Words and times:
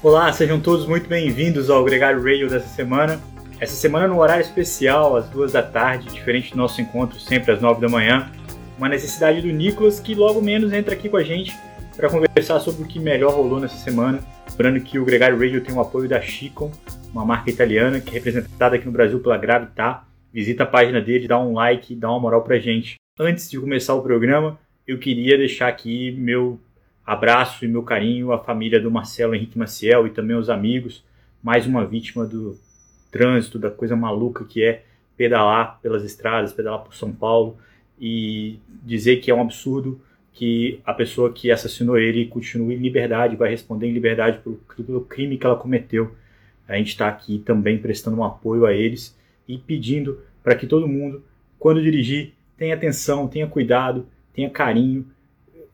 Olá, 0.00 0.32
sejam 0.32 0.60
todos 0.60 0.86
muito 0.86 1.08
bem-vindos 1.08 1.68
ao 1.68 1.84
Gregário 1.84 2.22
Radio 2.22 2.48
dessa 2.48 2.68
semana. 2.68 3.20
Essa 3.58 3.74
semana 3.74 4.06
no 4.06 4.20
horário 4.20 4.42
especial, 4.42 5.16
às 5.16 5.28
duas 5.28 5.50
da 5.50 5.62
tarde, 5.62 6.08
diferente 6.08 6.52
do 6.52 6.56
nosso 6.56 6.80
encontro 6.80 7.18
sempre 7.18 7.50
às 7.50 7.60
nove 7.60 7.80
da 7.80 7.88
manhã. 7.88 8.30
Uma 8.78 8.88
necessidade 8.88 9.40
do 9.40 9.48
Nicolas, 9.48 9.98
que 9.98 10.14
logo 10.14 10.40
menos 10.40 10.72
entra 10.72 10.94
aqui 10.94 11.08
com 11.08 11.16
a 11.16 11.24
gente 11.24 11.52
para 11.96 12.08
conversar 12.08 12.60
sobre 12.60 12.84
o 12.84 12.86
que 12.86 13.00
melhor 13.00 13.34
rolou 13.34 13.58
nessa 13.58 13.74
semana. 13.74 14.20
Lembrando 14.48 14.80
que 14.80 15.00
o 15.00 15.04
Gregário 15.04 15.36
Radio 15.36 15.64
tem 15.64 15.74
o 15.74 15.80
apoio 15.80 16.08
da 16.08 16.20
Chicon, 16.20 16.70
uma 17.12 17.24
marca 17.24 17.50
italiana 17.50 18.00
que 18.00 18.10
é 18.10 18.14
representada 18.14 18.76
aqui 18.76 18.86
no 18.86 18.92
Brasil 18.92 19.18
pela 19.18 19.36
Gravitar. 19.36 20.06
Visita 20.32 20.62
a 20.62 20.66
página 20.66 21.00
dele, 21.00 21.26
dá 21.26 21.40
um 21.40 21.54
like, 21.54 21.96
dá 21.96 22.08
uma 22.08 22.20
moral 22.20 22.42
pra 22.42 22.60
gente. 22.60 22.94
Antes 23.18 23.50
de 23.50 23.58
começar 23.58 23.94
o 23.94 24.02
programa, 24.02 24.60
eu 24.86 24.96
queria 24.96 25.36
deixar 25.36 25.66
aqui 25.66 26.12
meu 26.12 26.60
abraço 27.08 27.64
e 27.64 27.68
meu 27.68 27.82
carinho 27.82 28.32
à 28.32 28.38
família 28.38 28.78
do 28.78 28.90
Marcelo 28.90 29.34
Henrique 29.34 29.58
Maciel 29.58 30.06
e 30.06 30.10
também 30.10 30.36
aos 30.36 30.50
amigos. 30.50 31.02
Mais 31.42 31.66
uma 31.66 31.86
vítima 31.86 32.26
do 32.26 32.58
trânsito, 33.10 33.58
da 33.58 33.70
coisa 33.70 33.96
maluca 33.96 34.44
que 34.44 34.62
é 34.62 34.82
pedalar 35.16 35.80
pelas 35.80 36.04
estradas, 36.04 36.52
pedalar 36.52 36.80
por 36.80 36.94
São 36.94 37.10
Paulo 37.10 37.56
e 37.98 38.58
dizer 38.84 39.16
que 39.22 39.30
é 39.30 39.34
um 39.34 39.40
absurdo 39.40 39.98
que 40.34 40.80
a 40.84 40.92
pessoa 40.92 41.32
que 41.32 41.50
assassinou 41.50 41.98
ele 41.98 42.26
continue 42.26 42.74
em 42.74 42.78
liberdade, 42.78 43.36
vai 43.36 43.48
responder 43.48 43.86
em 43.86 43.92
liberdade 43.92 44.40
pelo, 44.40 44.60
pelo 44.84 45.00
crime 45.00 45.38
que 45.38 45.46
ela 45.46 45.56
cometeu. 45.56 46.14
A 46.68 46.76
gente 46.76 46.88
está 46.88 47.08
aqui 47.08 47.38
também 47.38 47.78
prestando 47.78 48.18
um 48.18 48.24
apoio 48.24 48.66
a 48.66 48.74
eles 48.74 49.16
e 49.48 49.56
pedindo 49.56 50.20
para 50.42 50.54
que 50.54 50.66
todo 50.66 50.86
mundo, 50.86 51.24
quando 51.58 51.82
dirigir, 51.82 52.34
tenha 52.54 52.74
atenção, 52.74 53.26
tenha 53.26 53.46
cuidado, 53.46 54.06
tenha 54.34 54.50
carinho, 54.50 55.06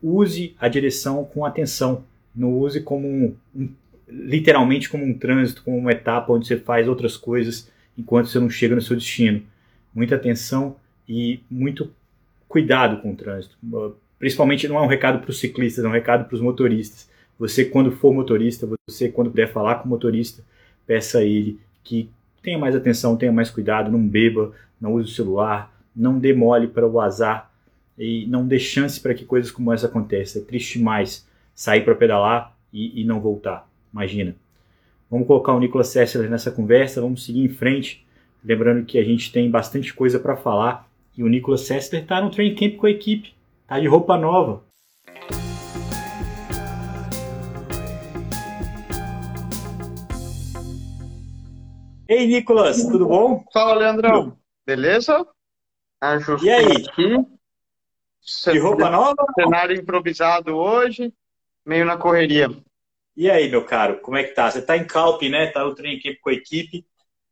use 0.04 0.54
a 0.60 0.68
direção 0.68 1.24
com 1.24 1.44
atenção, 1.44 2.04
não 2.36 2.52
use 2.52 2.80
como 2.80 3.08
um, 3.08 3.34
um, 3.56 3.68
literalmente 4.08 4.88
como 4.88 5.04
um 5.04 5.16
trânsito, 5.16 5.62
como 5.62 5.78
uma 5.78 5.92
etapa 5.92 6.32
onde 6.32 6.46
você 6.46 6.58
faz 6.58 6.86
outras 6.86 7.16
coisas 7.16 7.70
enquanto 7.96 8.26
você 8.26 8.38
não 8.38 8.50
chega 8.50 8.74
no 8.74 8.82
seu 8.82 8.96
destino. 8.96 9.42
Muita 9.94 10.16
atenção 10.16 10.76
e 11.08 11.40
muito 11.50 11.90
cuidado 12.48 13.00
com 13.00 13.12
o 13.12 13.16
trânsito. 13.16 13.56
Principalmente 14.18 14.68
não 14.68 14.76
é 14.76 14.82
um 14.82 14.88
recado 14.88 15.20
para 15.20 15.30
os 15.30 15.38
ciclistas, 15.38 15.84
é 15.84 15.88
um 15.88 15.92
recado 15.92 16.26
para 16.26 16.34
os 16.34 16.40
motoristas. 16.40 17.08
Você, 17.38 17.64
quando 17.64 17.90
for 17.92 18.12
motorista, 18.12 18.68
você, 18.86 19.08
quando 19.08 19.30
puder 19.30 19.52
falar 19.52 19.76
com 19.76 19.86
o 19.86 19.88
motorista, 19.88 20.42
peça 20.86 21.18
a 21.18 21.24
ele 21.24 21.58
que 21.82 22.10
tenha 22.42 22.58
mais 22.58 22.74
atenção, 22.76 23.16
tenha 23.16 23.32
mais 23.32 23.50
cuidado, 23.50 23.90
não 23.90 24.06
beba, 24.06 24.52
não 24.80 24.94
use 24.94 25.10
o 25.10 25.14
celular, 25.14 25.72
não 25.94 26.18
dê 26.18 26.32
mole 26.32 26.68
para 26.68 26.86
o 26.86 27.00
azar 27.00 27.50
e 27.98 28.26
não 28.26 28.46
dê 28.46 28.58
chance 28.58 29.00
para 29.00 29.14
que 29.14 29.24
coisas 29.24 29.50
como 29.50 29.72
essa 29.72 29.86
aconteçam. 29.86 30.42
É 30.42 30.44
triste 30.44 30.78
demais 30.78 31.26
sair 31.54 31.84
para 31.84 31.94
pedalar 31.94 32.56
e, 32.72 33.00
e, 33.00 33.04
não 33.04 33.20
voltar. 33.20 33.68
Imagina. 33.92 34.34
Vamos 35.10 35.26
colocar 35.26 35.52
o 35.54 35.60
Nicolas 35.60 35.88
Sessler 35.88 36.28
nessa 36.28 36.50
conversa, 36.50 37.00
vamos 37.00 37.24
seguir 37.24 37.44
em 37.44 37.48
frente. 37.48 38.04
Lembrando 38.44 38.84
que 38.84 38.98
a 38.98 39.04
gente 39.04 39.30
tem 39.30 39.50
bastante 39.50 39.94
coisa 39.94 40.18
para 40.18 40.36
falar 40.36 40.88
e 41.16 41.22
o 41.22 41.28
Nicolas 41.28 41.62
Sessler 41.62 42.02
está 42.02 42.20
no 42.20 42.30
training 42.30 42.56
camp 42.56 42.76
com 42.76 42.86
a 42.86 42.90
equipe. 42.90 43.34
Tá 43.66 43.78
de 43.78 43.86
roupa 43.86 44.18
nova. 44.18 44.64
Ei, 52.06 52.26
Nicolas, 52.26 52.84
tudo 52.84 53.06
bom? 53.06 53.42
Fala, 53.52 53.74
Leandrão. 53.74 54.36
Beleza? 54.66 55.26
Ajustei 56.00 56.50
e 56.50 56.52
aí? 56.52 56.86
Aqui. 56.86 57.33
De 58.24 58.58
roupa 58.58 58.90
nova? 58.90 59.14
Cenário 59.34 59.76
improvisado 59.76 60.56
hoje, 60.56 61.12
meio 61.64 61.84
na 61.84 61.96
correria. 61.96 62.48
E 63.16 63.30
aí, 63.30 63.48
meu 63.48 63.64
caro, 63.64 64.00
como 64.00 64.16
é 64.16 64.24
que 64.24 64.34
tá? 64.34 64.50
Você 64.50 64.62
tá 64.62 64.76
em 64.76 64.86
Calp, 64.86 65.22
né? 65.22 65.48
Tá 65.48 65.64
no 65.64 65.74
treino 65.74 66.00
com 66.20 66.30
a 66.30 66.32
equipe, 66.32 66.84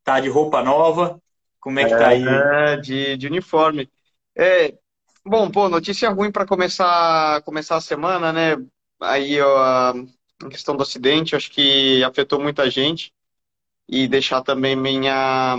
tá 0.05 0.21
de 0.21 0.29
roupa 0.29 0.63
nova. 0.63 1.21
Como 1.61 1.79
é 1.79 1.85
que 1.85 1.91
tá 1.91 2.09
aí? 2.09 2.25
É, 2.25 2.77
de, 2.77 3.17
de 3.17 3.27
uniforme. 3.27 3.91
É, 4.37 4.75
Bom, 5.25 5.49
pô, 5.51 5.69
notícia 5.69 6.11
ruim 6.11 6.33
para 6.33 6.45
começar, 6.47 7.43
começar 7.43 7.77
a 7.77 7.81
semana, 7.81 8.33
né? 8.33 8.57
Aí 9.01 9.41
ó, 9.41 9.93
a 10.43 10.49
questão 10.51 10.77
do 10.77 10.83
acidente, 10.83 11.37
acho 11.37 11.51
que 11.51 12.03
afetou 12.03 12.41
muita 12.41 12.69
gente 12.69 13.15
e 13.89 14.09
deixar 14.09 14.43
também 14.43 14.75
minha, 14.75 15.57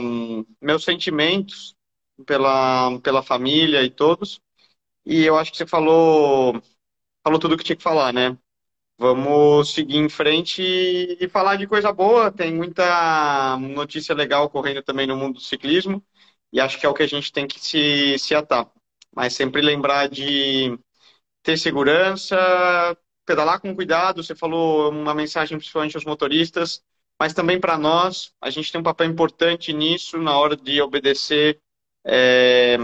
meus 0.62 0.84
sentimentos 0.84 1.76
pela, 2.26 3.00
pela 3.00 3.24
família 3.24 3.84
e 3.84 3.90
todos. 3.90 4.42
E 5.06 5.24
eu 5.26 5.38
acho 5.38 5.52
que 5.52 5.58
você 5.58 5.68
falou, 5.68 6.62
falou 7.24 7.40
tudo 7.40 7.58
que 7.58 7.64
tinha 7.64 7.76
que 7.76 7.84
falar, 7.84 8.14
né? 8.14 8.38
Vamos 8.98 9.74
seguir 9.74 9.98
em 9.98 10.10
frente 10.10 10.62
e 10.64 11.30
falar 11.30 11.58
de 11.58 11.68
coisa 11.68 11.92
boa. 11.94 12.32
Tem 12.32 12.54
muita 12.54 13.58
notícia 13.60 14.16
legal 14.16 14.50
correndo 14.50 14.84
também 14.84 15.08
no 15.08 15.18
mundo 15.18 15.36
do 15.36 15.42
ciclismo 15.42 16.04
e 16.54 16.60
acho 16.62 16.80
que 16.80 16.86
é 16.86 16.90
o 16.90 16.94
que 16.94 17.04
a 17.04 17.08
gente 17.08 17.32
tem 17.32 17.48
que 17.48 17.60
se, 17.60 18.18
se 18.20 18.36
atar 18.36 18.72
mas 19.16 19.34
sempre 19.34 19.62
lembrar 19.62 20.10
de 20.10 20.78
ter 21.44 21.58
segurança, 21.58 22.38
pedalar 23.26 23.60
com 23.60 23.76
cuidado. 23.76 24.24
Você 24.24 24.36
falou 24.36 24.92
uma 24.92 25.14
mensagem 25.14 25.58
principalmente 25.58 25.96
aos 25.96 26.06
motoristas, 26.06 26.84
mas 27.20 27.34
também 27.34 27.60
para 27.60 27.78
nós. 27.78 28.34
A 28.42 28.50
gente 28.50 28.72
tem 28.72 28.82
um 28.82 28.84
papel 28.84 29.08
importante 29.10 29.74
nisso 29.74 30.18
na 30.18 30.38
hora 30.38 30.56
de 30.56 30.82
obedecer 30.82 31.60
é, 32.06 32.78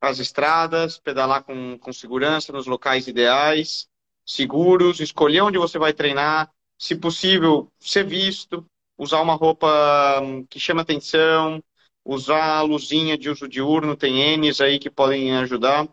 as 0.00 0.18
estradas, 0.18 0.98
pedalar 0.98 1.42
com, 1.42 1.78
com 1.78 1.92
segurança 1.92 2.52
nos 2.52 2.66
locais 2.66 3.08
ideais, 3.08 3.88
seguros, 4.24 5.00
escolher 5.00 5.42
onde 5.42 5.58
você 5.58 5.78
vai 5.78 5.92
treinar, 5.92 6.50
se 6.78 6.94
possível, 6.94 7.70
ser 7.80 8.04
visto, 8.04 8.64
usar 8.96 9.20
uma 9.20 9.34
roupa 9.34 10.20
hum, 10.22 10.44
que 10.46 10.60
chama 10.60 10.82
atenção, 10.82 11.62
usar 12.04 12.58
a 12.58 12.62
luzinha 12.62 13.18
de 13.18 13.30
uso 13.30 13.48
diurno, 13.48 13.96
tem 13.96 14.36
N's 14.38 14.60
aí 14.60 14.78
que 14.78 14.90
podem 14.90 15.36
ajudar. 15.36 15.88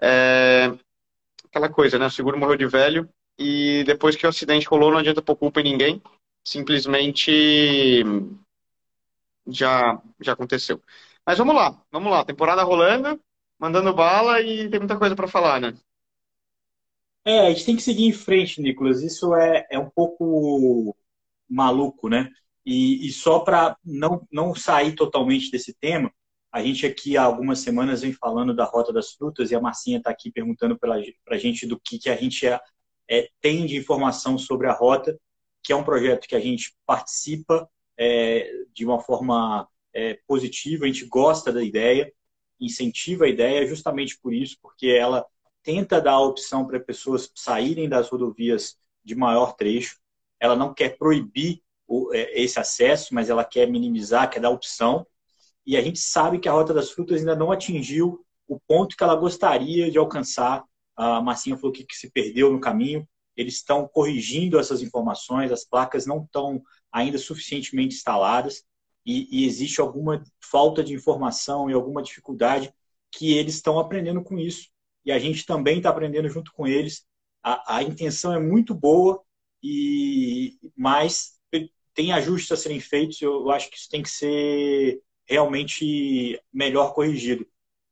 É... 0.00 0.72
Aquela 1.44 1.68
coisa, 1.68 1.98
né? 1.98 2.06
O 2.06 2.10
seguro 2.10 2.38
morreu 2.38 2.56
de 2.56 2.66
velho 2.66 3.08
e 3.38 3.84
depois 3.84 4.16
que 4.16 4.26
o 4.26 4.28
acidente 4.28 4.66
rolou 4.66 4.90
não 4.90 4.98
adianta 4.98 5.22
pôr 5.22 5.36
culpa 5.36 5.60
em 5.60 5.64
ninguém, 5.64 6.02
simplesmente 6.44 8.02
já, 9.46 10.00
já 10.20 10.32
aconteceu. 10.32 10.82
Mas 11.24 11.38
vamos 11.38 11.54
lá, 11.54 11.80
vamos 11.90 12.10
lá. 12.10 12.24
Temporada 12.24 12.62
rolando, 12.62 13.20
mandando 13.58 13.94
bala 13.94 14.40
e 14.40 14.68
tem 14.68 14.80
muita 14.80 14.98
coisa 14.98 15.14
para 15.14 15.28
falar, 15.28 15.60
né? 15.60 15.74
É, 17.24 17.40
a 17.40 17.50
gente 17.50 17.64
tem 17.64 17.76
que 17.76 17.82
seguir 17.82 18.04
em 18.04 18.12
frente, 18.12 18.60
Nicolas. 18.60 19.02
Isso 19.02 19.34
é, 19.34 19.66
é 19.70 19.78
um 19.78 19.90
pouco 19.90 20.96
maluco, 21.48 22.08
né? 22.08 22.30
E, 22.64 23.06
e 23.06 23.12
só 23.12 23.40
para 23.40 23.76
não, 23.84 24.26
não 24.30 24.54
sair 24.54 24.94
totalmente 24.94 25.50
desse 25.50 25.74
tema, 25.74 26.12
a 26.52 26.62
gente 26.62 26.86
aqui 26.86 27.16
há 27.16 27.22
algumas 27.22 27.58
semanas 27.58 28.02
vem 28.02 28.12
falando 28.12 28.54
da 28.54 28.64
Rota 28.64 28.92
das 28.92 29.12
Frutas 29.12 29.50
e 29.50 29.54
a 29.54 29.60
Marcinha 29.60 29.98
está 29.98 30.10
aqui 30.10 30.30
perguntando 30.30 30.78
para 30.78 30.96
a 31.28 31.36
gente 31.36 31.66
do 31.66 31.78
que, 31.78 31.98
que 31.98 32.08
a 32.08 32.16
gente 32.16 32.46
é, 32.46 32.60
é, 33.08 33.28
tem 33.40 33.66
de 33.66 33.76
informação 33.76 34.38
sobre 34.38 34.66
a 34.66 34.72
Rota, 34.72 35.18
que 35.62 35.72
é 35.72 35.76
um 35.76 35.84
projeto 35.84 36.26
que 36.26 36.34
a 36.34 36.40
gente 36.40 36.74
participa 36.86 37.68
é, 37.98 38.50
de 38.72 38.84
uma 38.84 39.00
forma 39.00 39.68
é, 39.92 40.18
positiva, 40.26 40.84
a 40.84 40.88
gente 40.88 41.06
gosta 41.06 41.52
da 41.52 41.62
ideia, 41.62 42.12
incentiva 42.60 43.24
a 43.24 43.28
ideia 43.28 43.66
justamente 43.66 44.18
por 44.18 44.32
isso, 44.32 44.56
porque 44.60 44.88
ela 44.88 45.24
tenta 45.62 46.00
dar 46.00 46.12
a 46.12 46.20
opção 46.20 46.66
para 46.66 46.78
pessoas 46.78 47.30
saírem 47.34 47.88
das 47.88 48.08
rodovias 48.08 48.76
de 49.04 49.14
maior 49.14 49.54
trecho, 49.54 49.98
ela 50.40 50.56
não 50.56 50.72
quer 50.72 50.96
proibir 50.96 51.62
é, 52.12 52.40
esse 52.40 52.58
acesso, 52.58 53.14
mas 53.14 53.30
ela 53.30 53.44
quer 53.44 53.68
minimizar, 53.68 54.30
quer 54.30 54.40
dar 54.40 54.50
opção. 54.50 55.06
E 55.64 55.76
a 55.76 55.82
gente 55.82 55.98
sabe 55.98 56.38
que 56.38 56.48
a 56.48 56.52
Rota 56.52 56.72
das 56.72 56.90
Frutas 56.90 57.20
ainda 57.20 57.34
não 57.34 57.50
atingiu 57.50 58.24
o 58.46 58.60
ponto 58.60 58.96
que 58.96 59.02
ela 59.02 59.16
gostaria 59.16 59.90
de 59.90 59.98
alcançar. 59.98 60.64
A 60.96 61.20
Marcinha 61.20 61.56
falou 61.56 61.72
que, 61.72 61.84
que 61.84 61.96
se 61.96 62.10
perdeu 62.10 62.52
no 62.52 62.60
caminho. 62.60 63.06
Eles 63.36 63.54
estão 63.54 63.86
corrigindo 63.86 64.58
essas 64.58 64.82
informações, 64.82 65.52
as 65.52 65.64
placas 65.64 66.06
não 66.06 66.22
estão 66.24 66.62
ainda 66.90 67.18
suficientemente 67.18 67.96
instaladas 67.96 68.64
e, 69.06 69.28
e 69.30 69.46
existe 69.46 69.80
alguma 69.80 70.22
falta 70.40 70.82
de 70.82 70.92
informação 70.92 71.70
e 71.70 71.72
alguma 71.72 72.02
dificuldade 72.02 72.74
que 73.10 73.34
eles 73.34 73.54
estão 73.54 73.78
aprendendo 73.78 74.22
com 74.22 74.36
isso. 74.38 74.68
E 75.04 75.12
a 75.12 75.18
gente 75.18 75.46
também 75.46 75.78
está 75.78 75.90
aprendendo 75.90 76.28
junto 76.28 76.52
com 76.52 76.66
eles. 76.66 77.06
A, 77.42 77.76
a 77.76 77.82
intenção 77.82 78.34
é 78.34 78.40
muito 78.40 78.74
boa, 78.74 79.22
e 79.62 80.58
mas 80.76 81.36
tem 81.94 82.12
ajustes 82.12 82.52
a 82.52 82.56
serem 82.56 82.78
feitos, 82.78 83.22
eu 83.22 83.50
acho 83.50 83.70
que 83.70 83.78
isso 83.78 83.88
tem 83.88 84.02
que 84.02 84.10
ser 84.10 85.00
realmente 85.26 86.38
melhor 86.52 86.92
corrigido. 86.92 87.46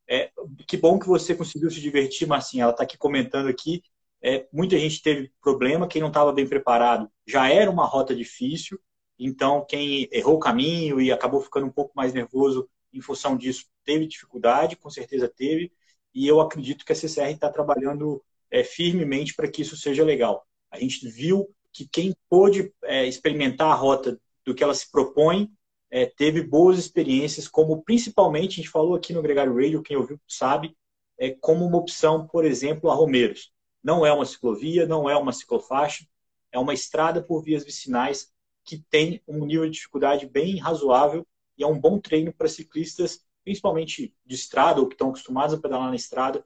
É, 0.07 0.31
que 0.67 0.77
bom 0.77 0.99
que 0.99 1.07
você 1.07 1.33
conseguiu 1.33 1.71
se 1.71 1.81
divertir, 1.81 2.27
Marcinha. 2.27 2.63
Ela 2.63 2.71
está 2.71 2.83
aqui 2.83 2.97
comentando 2.97 3.47
aqui. 3.47 3.81
É, 4.21 4.47
muita 4.53 4.77
gente 4.77 5.01
teve 5.01 5.31
problema, 5.41 5.87
quem 5.87 6.01
não 6.01 6.09
estava 6.09 6.31
bem 6.31 6.47
preparado 6.47 7.09
já 7.27 7.49
era 7.49 7.69
uma 7.69 7.85
rota 7.85 8.15
difícil, 8.15 8.79
então 9.17 9.65
quem 9.65 10.07
errou 10.11 10.35
o 10.35 10.39
caminho 10.39 10.99
e 10.99 11.11
acabou 11.11 11.41
ficando 11.41 11.67
um 11.67 11.71
pouco 11.71 11.93
mais 11.95 12.13
nervoso 12.13 12.69
em 12.93 13.01
função 13.01 13.37
disso 13.37 13.65
teve 13.83 14.07
dificuldade, 14.07 14.75
com 14.75 14.89
certeza 14.89 15.27
teve, 15.27 15.71
e 16.13 16.27
eu 16.27 16.39
acredito 16.39 16.85
que 16.85 16.91
a 16.91 16.95
CCR 16.95 17.31
está 17.31 17.49
trabalhando 17.49 18.23
é, 18.49 18.63
firmemente 18.63 19.33
para 19.35 19.49
que 19.49 19.61
isso 19.61 19.75
seja 19.75 20.03
legal. 20.03 20.45
A 20.71 20.79
gente 20.79 21.07
viu 21.07 21.49
que 21.71 21.87
quem 21.87 22.15
pôde 22.29 22.73
é, 22.83 23.05
experimentar 23.05 23.71
a 23.71 23.75
rota 23.75 24.19
do 24.45 24.55
que 24.55 24.63
ela 24.63 24.73
se 24.73 24.89
propõe 24.89 25.51
é, 25.91 26.05
teve 26.05 26.41
boas 26.41 26.77
experiências, 26.77 27.47
como 27.47 27.83
principalmente, 27.83 28.53
a 28.53 28.55
gente 28.57 28.69
falou 28.69 28.95
aqui 28.95 29.13
no 29.13 29.21
Gregário 29.21 29.55
Radio, 29.55 29.83
quem 29.83 29.97
ouviu 29.97 30.19
sabe, 30.27 30.75
é, 31.17 31.31
como 31.31 31.65
uma 31.65 31.77
opção, 31.77 32.27
por 32.27 32.45
exemplo, 32.45 32.89
a 32.89 32.95
Romeiros. 32.95 33.51
Não 33.83 34.05
é 34.05 34.11
uma 34.11 34.25
ciclovia, 34.25 34.85
não 34.85 35.09
é 35.09 35.15
uma 35.15 35.31
ciclofaixa, 35.31 36.05
é 36.51 36.59
uma 36.59 36.73
estrada 36.73 37.21
por 37.21 37.43
vias 37.43 37.63
vicinais 37.63 38.33
que 38.65 38.83
tem 38.89 39.21
um 39.27 39.45
nível 39.45 39.65
de 39.65 39.71
dificuldade 39.71 40.25
bem 40.25 40.57
razoável 40.57 41.25
e 41.57 41.63
é 41.63 41.67
um 41.67 41.79
bom 41.79 41.99
treino 41.99 42.33
para 42.33 42.47
ciclistas, 42.47 43.23
principalmente 43.43 44.13
de 44.25 44.35
estrada 44.35 44.81
ou 44.81 44.87
que 44.87 44.95
estão 44.95 45.09
acostumados 45.09 45.53
a 45.53 45.61
pedalar 45.61 45.89
na 45.89 45.95
estrada, 45.95 46.43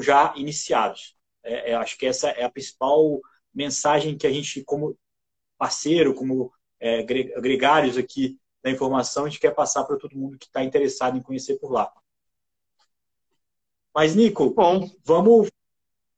já 0.00 0.32
iniciados. 0.36 1.16
É, 1.42 1.72
é, 1.72 1.74
acho 1.74 1.98
que 1.98 2.06
essa 2.06 2.28
é 2.30 2.44
a 2.44 2.50
principal 2.50 3.20
mensagem 3.52 4.16
que 4.16 4.26
a 4.26 4.32
gente, 4.32 4.62
como 4.64 4.96
parceiro, 5.58 6.14
como 6.14 6.52
é, 6.78 7.02
gregários 7.02 7.98
aqui 7.98 8.38
da 8.62 8.70
informação, 8.70 9.24
a 9.24 9.28
gente 9.28 9.40
quer 9.40 9.54
passar 9.54 9.84
para 9.84 9.98
todo 9.98 10.16
mundo 10.16 10.38
que 10.38 10.46
está 10.46 10.62
interessado 10.62 11.16
em 11.16 11.22
conhecer 11.22 11.58
por 11.58 11.70
lá. 11.72 11.92
Mas, 13.94 14.14
Nico, 14.14 14.54
Bom. 14.54 14.88
vamos, 15.04 15.50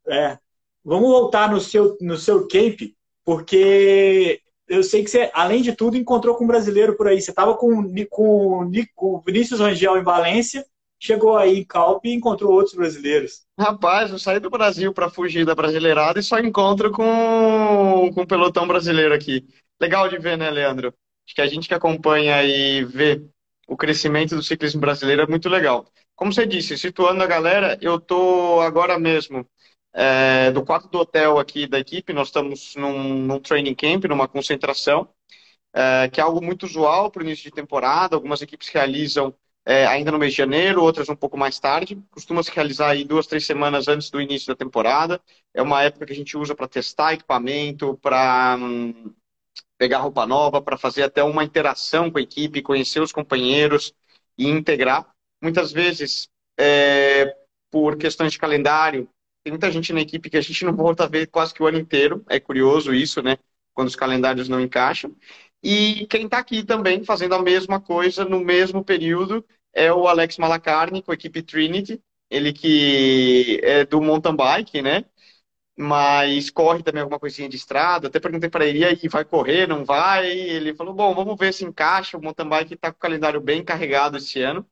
é, 0.06 0.38
vamos 0.84 1.08
voltar 1.08 1.50
no 1.50 1.60
seu, 1.60 1.96
no 2.00 2.16
seu 2.16 2.46
camp, 2.46 2.80
porque 3.24 4.44
eu 4.69 4.82
sei 4.82 5.05
que 5.05 5.11
você, 5.11 5.31
além 5.34 5.62
de 5.62 5.75
tudo, 5.75 5.96
encontrou 5.96 6.34
com 6.37 6.44
um 6.44 6.49
brasileiro 6.49 6.96
por 6.96 7.06
aí. 7.06 7.20
Você 7.20 7.31
estava 7.31 7.55
com, 7.56 7.84
com, 8.11 8.70
com 8.94 9.14
o 9.14 9.20
Vinícius 9.20 9.61
Rangel 9.61 9.99
em 9.99 10.02
Valência, 10.02 10.64
chegou 10.99 11.37
aí 11.37 11.58
em 11.58 11.64
Calpe 11.64 12.08
e 12.08 12.14
encontrou 12.14 12.52
outros 12.52 12.75
brasileiros. 12.75 13.43
Rapaz, 13.58 14.11
eu 14.11 14.19
saí 14.19 14.40
do 14.40 14.50
Brasil 14.50 14.93
para 14.93 15.11
fugir 15.11 15.44
da 15.44 15.55
brasileirada 15.55 16.19
e 16.19 16.22
só 16.22 16.38
encontro 16.38 16.90
com, 16.90 18.11
com 18.14 18.26
pelotão 18.26 18.66
brasileiro 18.66 19.14
aqui. 19.14 19.46
Legal 19.81 20.08
de 20.08 20.19
ver, 20.19 20.38
né, 20.38 20.50
Leandro? 20.50 20.94
Acho 21.26 21.34
que 21.34 21.43
a 21.43 21.46
gente 21.46 21.69
que 21.69 21.75
acompanha 21.75 22.43
e 22.43 22.84
vê 22.84 23.22
o 23.67 23.76
crescimento 23.76 24.34
do 24.34 24.43
ciclismo 24.43 24.81
brasileiro 24.81 25.22
é 25.22 25.26
muito 25.26 25.49
legal. 25.49 25.87
Como 26.14 26.32
você 26.32 26.46
disse, 26.46 26.78
situando 26.78 27.22
a 27.22 27.26
galera, 27.26 27.78
eu 27.81 27.99
tô 27.99 28.60
agora 28.60 28.99
mesmo 28.99 29.46
é, 29.94 30.50
do 30.50 30.64
quarto 30.64 30.88
do 30.88 30.99
hotel 30.99 31.38
aqui 31.38 31.67
da 31.67 31.79
equipe, 31.79 32.12
nós 32.12 32.29
estamos 32.29 32.75
num, 32.76 33.20
num 33.20 33.41
training 33.41 33.75
camp, 33.75 34.05
numa 34.06 34.26
concentração, 34.26 35.08
é, 35.73 36.08
que 36.08 36.20
é 36.20 36.23
algo 36.25 36.43
muito 36.44 36.67
usual 36.67 37.11
para 37.11 37.23
o 37.23 37.25
início 37.25 37.44
de 37.44 37.52
temporada. 37.52 38.17
Algumas 38.17 38.43
equipes 38.43 38.69
realizam 38.69 39.35
é, 39.64 39.87
ainda 39.87 40.11
no 40.11 40.19
mês 40.19 40.32
de 40.32 40.38
janeiro, 40.38 40.82
outras 40.82 41.08
um 41.08 41.17
pouco 41.17 41.37
mais 41.37 41.58
tarde. 41.61 42.02
Costuma 42.11 42.43
se 42.43 42.50
realizar 42.50 42.91
aí 42.91 43.05
duas, 43.05 43.26
três 43.26 43.46
semanas 43.46 43.88
antes 43.88 44.11
do 44.11 44.20
início 44.20 44.49
da 44.49 44.56
temporada. 44.56 45.20
É 45.55 45.62
uma 45.62 45.82
época 45.82 46.06
que 46.06 46.12
a 46.12 46.17
gente 46.17 46.37
usa 46.37 46.55
para 46.55 46.69
testar 46.69 47.14
equipamento, 47.14 47.96
para 48.02 48.56
hum, 48.58 49.14
pegar 49.79 49.99
roupa 49.99 50.26
nova, 50.26 50.61
para 50.62 50.76
fazer 50.76 51.02
até 51.05 51.23
uma 51.23 51.44
interação 51.44 52.11
com 52.11 52.19
a 52.19 52.23
equipe, 52.23 52.62
conhecer 52.62 53.00
os 53.00 53.12
companheiros 53.12 53.94
e 54.37 54.49
integrar. 54.49 55.14
Muitas 55.43 55.73
vezes, 55.73 56.29
é, 56.58 57.37
por 57.70 57.96
questões 57.96 58.32
de 58.32 58.38
calendário, 58.38 59.08
tem 59.44 59.52
muita 59.52 59.70
gente 59.70 59.93
na 59.93 60.00
equipe 60.00 60.31
que 60.31 60.37
a 60.37 60.41
gente 60.41 60.64
não 60.64 60.75
volta 60.75 61.05
a 61.05 61.08
ver 61.08 61.26
quase 61.29 61.55
que 61.55 61.62
o 61.62 61.67
ano 61.67 61.79
inteiro. 61.79 62.25
É 62.29 62.41
curioso 62.41 62.94
isso, 62.94 63.23
né? 63.23 63.37
Quando 63.75 63.88
os 63.88 63.96
calendários 63.96 64.49
não 64.49 64.61
encaixam. 64.61 65.14
E 65.62 66.06
quem 66.08 66.25
está 66.26 66.38
aqui 66.38 66.64
também 66.64 67.05
fazendo 67.05 67.35
a 67.35 67.43
mesma 67.43 67.81
coisa 67.81 68.25
no 68.25 68.41
mesmo 68.41 68.85
período 68.85 69.44
é 69.73 69.93
o 69.93 70.08
Alex 70.08 70.38
Malacarne, 70.38 71.02
com 71.02 71.11
a 71.12 71.14
equipe 71.14 71.43
Trinity. 71.43 72.00
Ele 72.31 72.52
que 72.52 73.61
é 73.62 73.85
do 73.85 74.00
mountain 74.00 74.35
bike, 74.35 74.82
né? 74.82 75.05
mas 75.76 76.50
corre 76.50 76.82
também 76.82 77.02
alguma 77.02 77.19
coisinha 77.19 77.49
de 77.49 77.56
estrada. 77.56 78.08
Até 78.08 78.20
perguntei 78.20 78.49
para 78.49 78.67
ele, 78.67 78.85
aí 78.85 79.08
vai 79.08 79.25
correr, 79.25 79.67
não 79.67 79.85
vai? 79.85 80.26
Ele 80.31 80.75
falou, 80.75 80.94
bom, 80.94 81.14
vamos 81.14 81.37
ver 81.38 81.52
se 81.52 81.64
encaixa. 81.64 82.17
O 82.17 82.23
mountain 82.23 82.49
bike 82.49 82.75
está 82.75 82.91
com 82.93 82.96
o 82.96 83.00
calendário 83.00 83.41
bem 83.41 83.64
carregado 83.64 84.17
esse 84.19 84.41
ano. 84.41 84.67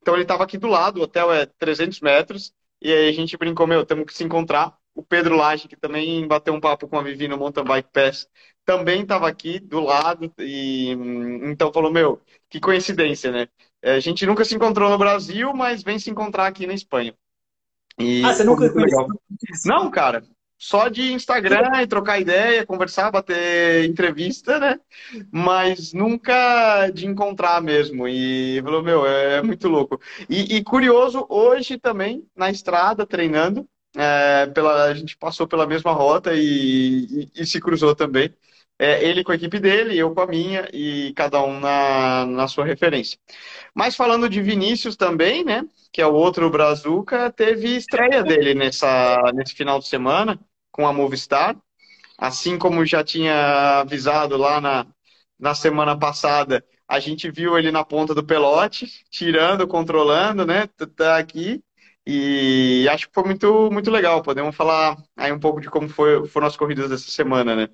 Então 0.00 0.14
ele 0.14 0.22
estava 0.24 0.44
aqui 0.44 0.58
do 0.58 0.66
lado, 0.68 0.98
o 1.00 1.04
hotel 1.04 1.32
é 1.32 1.46
300 1.46 2.00
metros, 2.00 2.52
e 2.82 2.92
aí 2.92 3.08
a 3.08 3.12
gente 3.12 3.36
brincou, 3.36 3.66
meu, 3.66 3.86
temos 3.86 4.06
que 4.06 4.14
se 4.14 4.24
encontrar. 4.24 4.76
O 4.94 5.02
Pedro 5.02 5.36
Laje, 5.36 5.68
que 5.68 5.76
também 5.76 6.26
bateu 6.26 6.52
um 6.52 6.60
papo 6.60 6.86
com 6.86 6.98
a 6.98 7.02
Vivi 7.02 7.26
no 7.26 7.38
Mountain 7.38 7.64
Bike 7.64 7.88
Pass, 7.92 8.28
também 8.64 9.02
estava 9.02 9.26
aqui 9.26 9.58
do 9.58 9.80
lado, 9.80 10.32
e 10.38 10.90
então 11.44 11.72
falou, 11.72 11.90
meu, 11.90 12.20
que 12.50 12.60
coincidência, 12.60 13.32
né? 13.32 13.48
A 13.82 13.98
gente 14.00 14.26
nunca 14.26 14.44
se 14.44 14.54
encontrou 14.54 14.90
no 14.90 14.98
Brasil, 14.98 15.52
mas 15.54 15.82
vem 15.82 15.98
se 15.98 16.10
encontrar 16.10 16.46
aqui 16.46 16.66
na 16.66 16.74
Espanha. 16.74 17.14
E 17.98 18.22
ah, 18.24 18.32
você 18.32 18.44
nunca 18.44 18.70
conheceu? 18.70 19.06
Não, 19.64 19.90
cara. 19.90 20.22
Só 20.62 20.88
de 20.88 21.12
Instagram 21.12 21.82
e 21.82 21.88
trocar 21.88 22.20
ideia, 22.20 22.64
conversar, 22.64 23.10
bater 23.10 23.84
entrevista, 23.84 24.60
né? 24.60 24.78
Mas 25.32 25.92
nunca 25.92 26.88
de 26.90 27.04
encontrar 27.04 27.60
mesmo. 27.60 28.06
E 28.06 28.62
falou, 28.62 28.80
meu, 28.80 29.04
é 29.04 29.42
muito 29.42 29.66
louco. 29.68 30.00
E, 30.30 30.54
e 30.54 30.62
curioso, 30.62 31.26
hoje 31.28 31.78
também, 31.78 32.24
na 32.36 32.48
estrada, 32.48 33.04
treinando, 33.04 33.68
é, 33.96 34.46
pela, 34.54 34.84
a 34.84 34.94
gente 34.94 35.16
passou 35.16 35.48
pela 35.48 35.66
mesma 35.66 35.90
rota 35.90 36.32
e, 36.32 37.28
e, 37.34 37.42
e 37.42 37.44
se 37.44 37.60
cruzou 37.60 37.96
também. 37.96 38.32
É, 38.78 39.02
ele 39.04 39.24
com 39.24 39.32
a 39.32 39.34
equipe 39.34 39.58
dele, 39.58 39.98
eu 39.98 40.14
com 40.14 40.20
a 40.20 40.26
minha, 40.28 40.68
e 40.72 41.12
cada 41.16 41.42
um 41.42 41.58
na, 41.58 42.24
na 42.24 42.46
sua 42.46 42.64
referência. 42.64 43.18
Mas 43.74 43.96
falando 43.96 44.28
de 44.28 44.40
Vinícius 44.40 44.94
também, 44.94 45.44
né? 45.44 45.64
Que 45.92 46.00
é 46.00 46.06
o 46.06 46.14
outro 46.14 46.48
Brazuca, 46.50 47.32
teve 47.32 47.76
estreia 47.76 48.22
dele 48.22 48.54
nessa, 48.54 49.32
nesse 49.34 49.54
final 49.54 49.80
de 49.80 49.88
semana 49.88 50.38
com 50.72 50.86
a 50.86 50.92
Movistar. 50.92 51.56
Assim 52.18 52.58
como 52.58 52.84
já 52.84 53.04
tinha 53.04 53.80
avisado 53.80 54.36
lá 54.36 54.60
na, 54.60 54.86
na 55.38 55.54
semana 55.54 55.96
passada, 55.96 56.64
a 56.88 56.98
gente 56.98 57.30
viu 57.30 57.56
ele 57.58 57.70
na 57.70 57.84
ponta 57.84 58.14
do 58.14 58.24
pelote, 58.24 58.86
tirando, 59.10 59.68
controlando, 59.68 60.46
né? 60.46 60.66
Tá 60.96 61.18
aqui. 61.18 61.62
E 62.06 62.88
acho 62.90 63.08
que 63.08 63.14
foi 63.14 63.24
muito, 63.24 63.70
muito 63.70 63.90
legal. 63.90 64.22
Podemos 64.22 64.54
falar 64.56 64.96
aí 65.16 65.32
um 65.32 65.38
pouco 65.38 65.60
de 65.60 65.70
como 65.70 65.88
foi, 65.88 66.26
foram 66.26 66.46
as 66.46 66.56
corridas 66.56 66.90
dessa 66.90 67.10
semana, 67.10 67.54
né? 67.54 67.68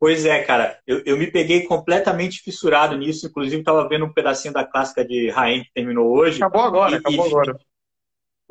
Pois 0.00 0.24
é, 0.24 0.42
cara. 0.44 0.78
Eu, 0.86 1.02
eu 1.04 1.16
me 1.16 1.30
peguei 1.30 1.64
completamente 1.64 2.40
fissurado 2.40 2.96
nisso. 2.96 3.26
Inclusive, 3.26 3.60
estava 3.60 3.88
vendo 3.88 4.04
um 4.04 4.12
pedacinho 4.12 4.54
da 4.54 4.64
clássica 4.64 5.04
de 5.04 5.28
Raen 5.30 5.64
que 5.64 5.72
terminou 5.72 6.16
hoje. 6.16 6.42
Acabou 6.42 6.62
agora, 6.62 6.92
e, 6.92 6.98
acabou 6.98 7.26
e, 7.26 7.28
agora. 7.28 7.58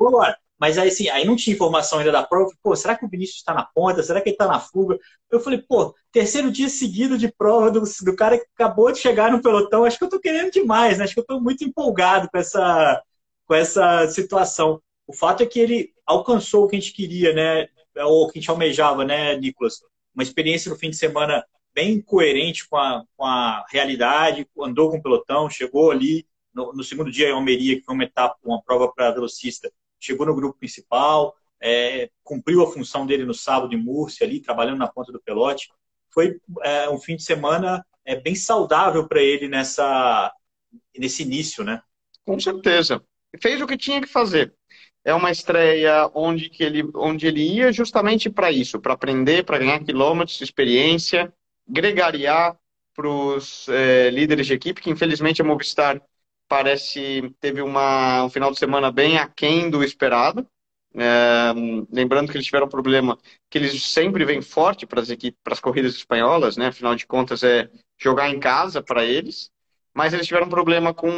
agora. 0.00 0.38
Mas 0.58 0.76
aí, 0.76 0.88
assim, 0.88 1.08
aí 1.08 1.24
não 1.24 1.36
tinha 1.36 1.54
informação 1.54 1.98
ainda 1.98 2.12
da 2.12 2.22
prova. 2.22 2.50
Pô, 2.62 2.74
será 2.74 2.96
que 2.96 3.04
o 3.04 3.08
Vinícius 3.08 3.38
está 3.38 3.54
na 3.54 3.64
ponta? 3.64 4.02
Será 4.02 4.20
que 4.20 4.28
ele 4.28 4.34
está 4.34 4.46
na 4.46 4.58
fuga? 4.58 4.98
Eu 5.30 5.40
falei, 5.40 5.60
pô, 5.60 5.94
terceiro 6.12 6.50
dia 6.50 6.68
seguido 6.68 7.16
de 7.16 7.32
prova 7.32 7.70
do, 7.70 7.82
do 7.82 8.16
cara 8.16 8.38
que 8.38 8.46
acabou 8.54 8.90
de 8.90 8.98
chegar 8.98 9.30
no 9.30 9.42
pelotão. 9.42 9.84
Acho 9.84 9.98
que 9.98 10.04
eu 10.04 10.08
estou 10.08 10.20
querendo 10.20 10.50
demais, 10.50 10.98
né? 10.98 11.04
Acho 11.04 11.14
que 11.14 11.20
eu 11.20 11.22
estou 11.22 11.40
muito 11.40 11.64
empolgado 11.64 12.28
com 12.30 12.38
essa, 12.38 13.02
com 13.46 13.54
essa 13.54 14.08
situação. 14.08 14.82
O 15.06 15.12
fato 15.12 15.42
é 15.42 15.46
que 15.46 15.60
ele 15.60 15.92
alcançou 16.04 16.64
o 16.64 16.68
que 16.68 16.76
a 16.76 16.80
gente 16.80 16.92
queria, 16.92 17.32
né? 17.32 17.68
Ou 18.04 18.24
o 18.24 18.28
que 18.28 18.38
a 18.38 18.40
gente 18.40 18.50
almejava, 18.50 19.04
né, 19.04 19.36
Nicolas? 19.36 19.80
uma 20.18 20.24
experiência 20.24 20.68
no 20.68 20.76
fim 20.76 20.90
de 20.90 20.96
semana 20.96 21.44
bem 21.72 22.00
coerente 22.02 22.68
com 22.68 22.76
a, 22.76 23.04
com 23.16 23.24
a 23.24 23.64
realidade, 23.70 24.48
andou 24.58 24.90
com 24.90 24.96
o 24.96 25.02
pelotão, 25.02 25.48
chegou 25.48 25.92
ali 25.92 26.26
no, 26.52 26.72
no 26.72 26.82
segundo 26.82 27.08
dia 27.08 27.28
em 27.28 27.32
Almeria, 27.32 27.76
que 27.76 27.84
foi 27.84 27.94
uma 27.94 28.02
etapa, 28.02 28.36
uma 28.42 28.60
prova 28.60 28.92
para 28.92 29.12
velocista, 29.12 29.72
chegou 30.00 30.26
no 30.26 30.34
grupo 30.34 30.58
principal, 30.58 31.34
é, 31.60 32.10
cumpriu 32.22 32.62
a 32.62 32.72
função 32.72 33.06
dele 33.06 33.24
no 33.24 33.34
sábado 33.34 33.74
em 33.74 33.82
Múrcia, 33.82 34.26
ali, 34.26 34.40
trabalhando 34.40 34.78
na 34.78 34.88
ponta 34.88 35.12
do 35.12 35.20
pelote. 35.20 35.68
Foi 36.12 36.40
é, 36.62 36.88
um 36.88 36.98
fim 36.98 37.16
de 37.16 37.22
semana 37.22 37.84
é, 38.04 38.16
bem 38.16 38.34
saudável 38.34 39.06
para 39.08 39.22
ele 39.22 39.48
nessa, 39.48 40.32
nesse 40.96 41.22
início, 41.22 41.64
né? 41.64 41.82
Com 42.24 42.38
certeza. 42.38 43.02
Fez 43.40 43.60
o 43.60 43.66
que 43.66 43.76
tinha 43.76 44.00
que 44.00 44.06
fazer 44.06 44.54
é 45.08 45.14
uma 45.14 45.30
estreia 45.30 46.10
onde, 46.14 46.50
que 46.50 46.62
ele, 46.62 46.86
onde 46.94 47.26
ele 47.26 47.40
ia 47.40 47.72
justamente 47.72 48.28
para 48.28 48.52
isso, 48.52 48.78
para 48.78 48.92
aprender, 48.92 49.42
para 49.42 49.58
ganhar 49.58 49.82
quilômetros, 49.82 50.40
experiência, 50.40 51.32
gregariar 51.66 52.56
para 52.94 53.08
os 53.08 53.68
é, 53.70 54.10
líderes 54.10 54.46
de 54.46 54.52
equipe, 54.52 54.82
que 54.82 54.90
infelizmente 54.90 55.40
a 55.40 55.44
Movistar 55.44 56.02
parece 56.48 57.34
teve 57.40 57.60
uma, 57.62 58.24
um 58.24 58.30
final 58.30 58.50
de 58.50 58.58
semana 58.58 58.90
bem 58.90 59.18
aquém 59.18 59.70
do 59.70 59.84
esperado. 59.84 60.46
É, 60.94 61.52
lembrando 61.92 62.30
que 62.30 62.36
eles 62.36 62.46
tiveram 62.46 62.66
um 62.66 62.70
problema 62.70 63.18
que 63.50 63.58
eles 63.58 63.84
sempre 63.84 64.24
vêm 64.24 64.40
forte 64.40 64.86
para 64.86 65.00
as 65.00 65.10
equipes, 65.10 65.38
para 65.44 65.52
as 65.52 65.60
corridas 65.60 65.94
espanholas, 65.94 66.56
né? 66.56 66.68
Afinal 66.68 66.94
de 66.94 67.06
contas 67.06 67.42
é 67.42 67.70
jogar 67.98 68.30
em 68.30 68.40
casa 68.40 68.82
para 68.82 69.04
eles. 69.04 69.50
Mas 69.94 70.12
eles 70.12 70.26
tiveram 70.26 70.46
um 70.46 70.50
problema 70.50 70.94
com 70.94 71.10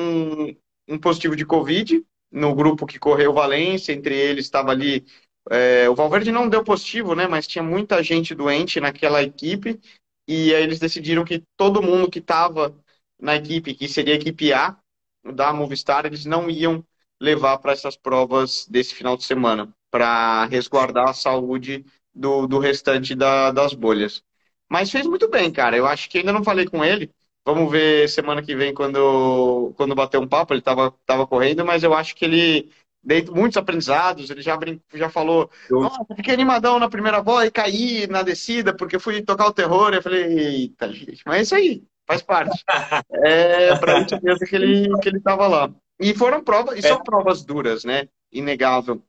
um 0.88 0.98
positivo 0.98 1.36
de 1.36 1.46
Covid 1.46 2.04
no 2.30 2.54
grupo 2.54 2.86
que 2.86 2.98
correu 2.98 3.32
Valência, 3.32 3.92
entre 3.92 4.14
eles 4.14 4.46
estava 4.46 4.70
ali. 4.70 5.04
É, 5.50 5.88
o 5.88 5.94
Valverde 5.94 6.32
não 6.32 6.48
deu 6.48 6.64
positivo, 6.64 7.14
né? 7.14 7.26
Mas 7.28 7.46
tinha 7.46 7.62
muita 7.62 8.02
gente 8.02 8.34
doente 8.34 8.80
naquela 8.80 9.22
equipe. 9.22 9.80
E 10.26 10.54
aí 10.54 10.62
eles 10.62 10.78
decidiram 10.78 11.24
que 11.24 11.42
todo 11.56 11.82
mundo 11.82 12.10
que 12.10 12.18
estava 12.18 12.76
na 13.20 13.36
equipe, 13.36 13.74
que 13.74 13.88
seria 13.88 14.14
a 14.14 14.16
equipe 14.16 14.52
A 14.52 14.79
da 15.24 15.52
Movistar, 15.52 16.06
eles 16.06 16.24
não 16.24 16.48
iam 16.50 16.84
levar 17.20 17.58
para 17.58 17.72
essas 17.72 17.96
provas 17.96 18.66
desse 18.68 18.94
final 18.94 19.16
de 19.16 19.24
semana, 19.24 19.72
para 19.90 20.46
resguardar 20.46 21.08
a 21.08 21.14
saúde 21.14 21.84
do, 22.14 22.46
do 22.46 22.58
restante 22.58 23.14
da, 23.14 23.50
das 23.52 23.74
bolhas. 23.74 24.22
Mas 24.68 24.90
fez 24.90 25.06
muito 25.06 25.28
bem, 25.28 25.52
cara. 25.52 25.76
Eu 25.76 25.86
acho 25.86 26.08
que 26.08 26.18
ainda 26.18 26.32
não 26.32 26.44
falei 26.44 26.66
com 26.66 26.84
ele. 26.84 27.10
Vamos 27.44 27.70
ver 27.70 28.08
semana 28.08 28.42
que 28.42 28.54
vem 28.54 28.72
quando, 28.74 29.72
quando 29.76 29.94
bater 29.94 30.18
um 30.18 30.28
papo. 30.28 30.52
Ele 30.52 30.60
estava 30.60 30.92
tava 31.04 31.26
correndo, 31.26 31.64
mas 31.64 31.82
eu 31.82 31.92
acho 31.94 32.14
que 32.14 32.24
ele 32.24 32.70
dei 33.02 33.24
muitos 33.24 33.56
aprendizados. 33.56 34.30
Ele 34.30 34.42
já, 34.42 34.56
brin... 34.56 34.80
já 34.94 35.08
falou: 35.10 35.50
Nossa, 35.78 36.04
fiquei 36.14 36.32
animadão 36.34 36.78
na 36.78 36.88
primeira 36.88 37.22
bola 37.22 37.46
e 37.46 37.50
caí 37.50 38.06
na 38.06 38.22
descida 38.22 38.74
porque 38.76 38.98
fui 38.98 39.22
tocar 39.22 39.46
o 39.46 39.52
terror. 39.52 39.92
Eu 39.92 40.02
falei: 40.02 40.22
Eita, 40.38 40.92
gente, 40.92 41.22
mas 41.26 41.38
é 41.38 41.42
isso 41.42 41.54
aí, 41.54 41.84
faz 42.10 42.22
parte. 42.22 42.64
é 43.12 43.76
pra 43.76 44.00
gente 44.00 44.18
ver 44.18 44.36
que 44.38 44.56
ele, 44.56 44.98
que 44.98 45.08
ele 45.08 45.20
tava 45.20 45.46
lá. 45.46 45.72
E 46.00 46.12
foram 46.14 46.42
provas, 46.42 46.76
e 46.78 46.82
são 46.82 46.96
é. 46.96 47.04
provas 47.04 47.44
duras, 47.44 47.84
né? 47.84 48.08
Inegável, 48.32 49.00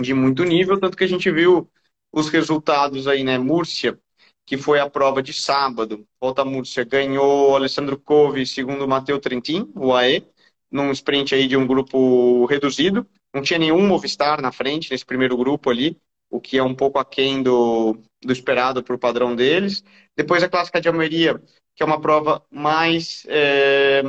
de 0.00 0.14
muito 0.14 0.44
nível, 0.44 0.80
tanto 0.80 0.96
que 0.96 1.04
a 1.04 1.08
gente 1.08 1.30
viu 1.30 1.68
os 2.10 2.30
resultados 2.30 3.06
aí, 3.06 3.22
né? 3.22 3.38
Múrcia, 3.38 3.98
que 4.46 4.56
foi 4.56 4.80
a 4.80 4.88
prova 4.88 5.22
de 5.22 5.32
sábado. 5.32 6.06
Volta 6.20 6.44
Múrcia 6.44 6.84
ganhou 6.84 7.54
Alessandro 7.54 7.98
Cove, 7.98 8.46
segundo 8.46 8.88
Matheus 8.88 9.20
Trentin, 9.20 9.70
o 9.74 9.94
AE 9.94 10.26
num 10.70 10.90
sprint 10.92 11.34
aí 11.34 11.46
de 11.46 11.56
um 11.56 11.66
grupo 11.66 12.46
reduzido. 12.46 13.06
Não 13.34 13.42
tinha 13.42 13.58
nenhum 13.58 13.86
Movistar 13.86 14.40
na 14.40 14.50
frente 14.50 14.90
nesse 14.90 15.04
primeiro 15.04 15.36
grupo 15.36 15.68
ali, 15.68 15.98
o 16.30 16.40
que 16.40 16.56
é 16.56 16.62
um 16.62 16.74
pouco 16.74 16.98
aquém 16.98 17.42
do, 17.42 17.98
do 18.22 18.32
esperado 18.32 18.82
para 18.82 18.94
o 18.94 18.98
padrão 18.98 19.34
deles. 19.34 19.84
Depois 20.16 20.42
a 20.42 20.48
clássica 20.48 20.80
de 20.80 20.88
Almeria, 20.88 21.40
que 21.74 21.82
é 21.82 21.86
uma 21.86 22.00
prova 22.00 22.44
mais. 22.50 23.24
É... 23.28 24.02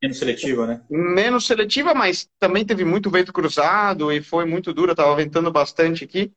Menos 0.00 0.18
seletiva, 0.18 0.66
né? 0.66 0.82
Menos 0.88 1.46
seletiva, 1.46 1.92
mas 1.92 2.28
também 2.38 2.64
teve 2.64 2.84
muito 2.84 3.10
vento 3.10 3.32
cruzado 3.32 4.12
e 4.12 4.22
foi 4.22 4.44
muito 4.44 4.72
dura, 4.72 4.92
estava 4.92 5.14
ventando 5.16 5.50
bastante 5.50 6.04
aqui. 6.04 6.32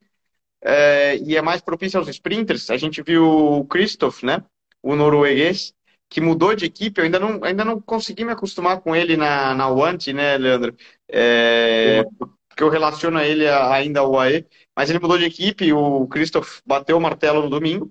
É, 0.64 1.16
e 1.18 1.36
é 1.36 1.42
mais 1.42 1.60
propício 1.60 1.98
aos 1.98 2.08
sprinters. 2.08 2.70
A 2.70 2.76
gente 2.76 3.02
viu 3.02 3.24
o 3.24 3.64
Christoph, 3.64 4.22
né? 4.22 4.42
O 4.82 4.96
norueguês, 4.96 5.74
que 6.08 6.20
mudou 6.20 6.54
de 6.54 6.66
equipe, 6.66 7.00
eu 7.00 7.04
ainda 7.04 7.18
não, 7.18 7.42
ainda 7.42 7.64
não 7.64 7.80
consegui 7.80 8.24
me 8.24 8.32
acostumar 8.32 8.80
com 8.80 8.94
ele 8.94 9.16
na, 9.16 9.54
na 9.54 9.68
Want, 9.68 10.08
né, 10.08 10.36
Leandro? 10.36 10.76
É, 11.08 12.04
porque 12.48 12.62
eu 12.62 12.68
relaciono 12.68 13.18
ele 13.18 13.48
ainda 13.48 14.00
ao 14.00 14.18
AE, 14.18 14.46
mas 14.76 14.90
ele 14.90 14.98
mudou 14.98 15.18
de 15.18 15.24
equipe, 15.24 15.72
o 15.72 16.06
Christoph 16.08 16.60
bateu 16.66 16.96
o 16.96 17.00
martelo 17.00 17.42
no 17.42 17.50
domingo. 17.50 17.90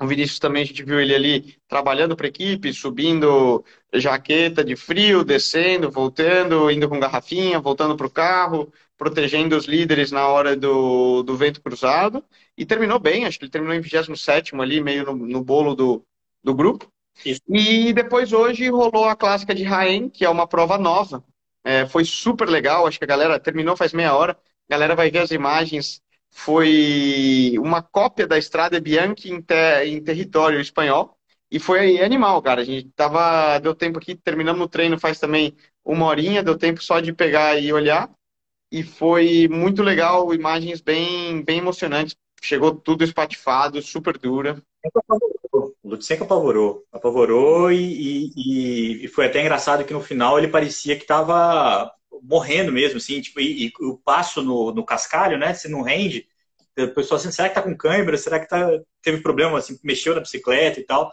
o 0.00 0.06
Vinícius 0.06 0.38
também, 0.38 0.62
a 0.62 0.66
gente 0.66 0.82
viu 0.82 1.00
ele 1.00 1.14
ali 1.14 1.56
trabalhando 1.68 2.16
para 2.16 2.26
a 2.26 2.28
equipe, 2.28 2.72
subindo 2.74 3.64
jaqueta 3.94 4.64
de 4.64 4.76
frio, 4.76 5.24
descendo, 5.24 5.90
voltando, 5.90 6.70
indo 6.70 6.88
com 6.88 7.00
garrafinha, 7.00 7.60
voltando 7.60 7.96
para 7.96 8.06
o 8.06 8.10
carro, 8.10 8.72
protegendo 8.96 9.56
os 9.56 9.66
líderes 9.66 10.10
na 10.10 10.26
hora 10.28 10.56
do, 10.56 11.22
do 11.22 11.36
vento 11.36 11.62
cruzado. 11.62 12.24
E 12.56 12.66
terminou 12.66 12.98
bem, 12.98 13.24
acho 13.24 13.38
que 13.38 13.44
ele 13.44 13.52
terminou 13.52 13.74
em 13.74 13.80
27 13.80 14.54
ali, 14.60 14.80
meio 14.80 15.04
no, 15.06 15.14
no 15.14 15.42
bolo 15.42 15.74
do, 15.74 16.04
do 16.42 16.54
grupo. 16.54 16.86
Isso. 17.24 17.40
E 17.48 17.92
depois 17.92 18.32
hoje 18.32 18.68
rolou 18.68 19.08
a 19.08 19.16
clássica 19.16 19.54
de 19.54 19.62
Raen, 19.62 20.08
que 20.08 20.24
é 20.24 20.28
uma 20.28 20.46
prova 20.46 20.76
nova. 20.76 21.24
É, 21.62 21.86
foi 21.86 22.04
super 22.04 22.48
legal, 22.48 22.86
acho 22.86 22.98
que 22.98 23.04
a 23.04 23.08
galera 23.08 23.40
terminou 23.40 23.76
faz 23.76 23.92
meia 23.92 24.14
hora. 24.14 24.36
A 24.68 24.74
galera 24.74 24.94
vai 24.94 25.10
ver 25.10 25.18
as 25.18 25.30
imagens. 25.30 26.00
Foi 26.30 27.54
uma 27.58 27.82
cópia 27.82 28.26
da 28.26 28.38
Estrada 28.38 28.80
Bianchi 28.80 29.30
em, 29.30 29.40
ter, 29.40 29.86
em 29.86 30.02
território 30.02 30.60
espanhol. 30.60 31.16
E 31.50 31.60
foi 31.60 32.02
animal, 32.02 32.42
cara. 32.42 32.62
A 32.62 32.64
gente 32.64 32.90
tava. 32.90 33.58
Deu 33.60 33.74
tempo 33.74 33.98
aqui, 33.98 34.14
terminamos 34.16 34.62
o 34.62 34.68
treino 34.68 34.98
faz 34.98 35.20
também 35.20 35.54
uma 35.84 36.06
horinha, 36.06 36.42
deu 36.42 36.58
tempo 36.58 36.82
só 36.82 36.98
de 37.00 37.12
pegar 37.12 37.58
e 37.58 37.72
olhar. 37.72 38.10
E 38.72 38.82
foi 38.82 39.46
muito 39.48 39.82
legal, 39.82 40.34
imagens 40.34 40.80
bem, 40.80 41.44
bem 41.44 41.58
emocionantes. 41.58 42.16
Chegou 42.42 42.74
tudo 42.74 43.04
espatifado, 43.04 43.80
super 43.80 44.18
dura. 44.18 44.60
O 45.52 45.72
Lutsenko 45.84 46.24
apavorou. 46.24 46.84
Apavorou 46.92 47.70
e, 47.70 48.32
e, 48.36 49.04
e, 49.04 49.08
foi 49.08 49.26
até 49.26 49.40
engraçado 49.40 49.84
que 49.84 49.92
no 49.92 50.00
final 50.00 50.38
ele 50.38 50.48
parecia 50.48 50.96
que 50.96 51.02
estava 51.02 51.90
morrendo 52.22 52.72
mesmo, 52.72 52.98
assim, 52.98 53.20
tipo, 53.20 53.40
e, 53.40 53.66
e, 53.66 53.72
o 53.80 53.96
passo 53.98 54.42
no, 54.42 54.72
no 54.72 54.84
cascalho, 54.84 55.38
né? 55.38 55.54
Se 55.54 55.68
não 55.68 55.82
rende, 55.82 56.28
o 56.78 56.88
pessoal 56.88 57.20
assim, 57.20 57.30
será 57.30 57.48
que 57.48 57.54
tá 57.54 57.62
com 57.62 57.76
câimbra? 57.76 58.16
Será 58.16 58.40
que 58.40 58.48
tá, 58.48 58.68
teve 59.02 59.22
problema, 59.22 59.58
assim, 59.58 59.78
mexeu 59.82 60.14
na 60.14 60.20
bicicleta 60.20 60.80
e 60.80 60.84
tal? 60.84 61.12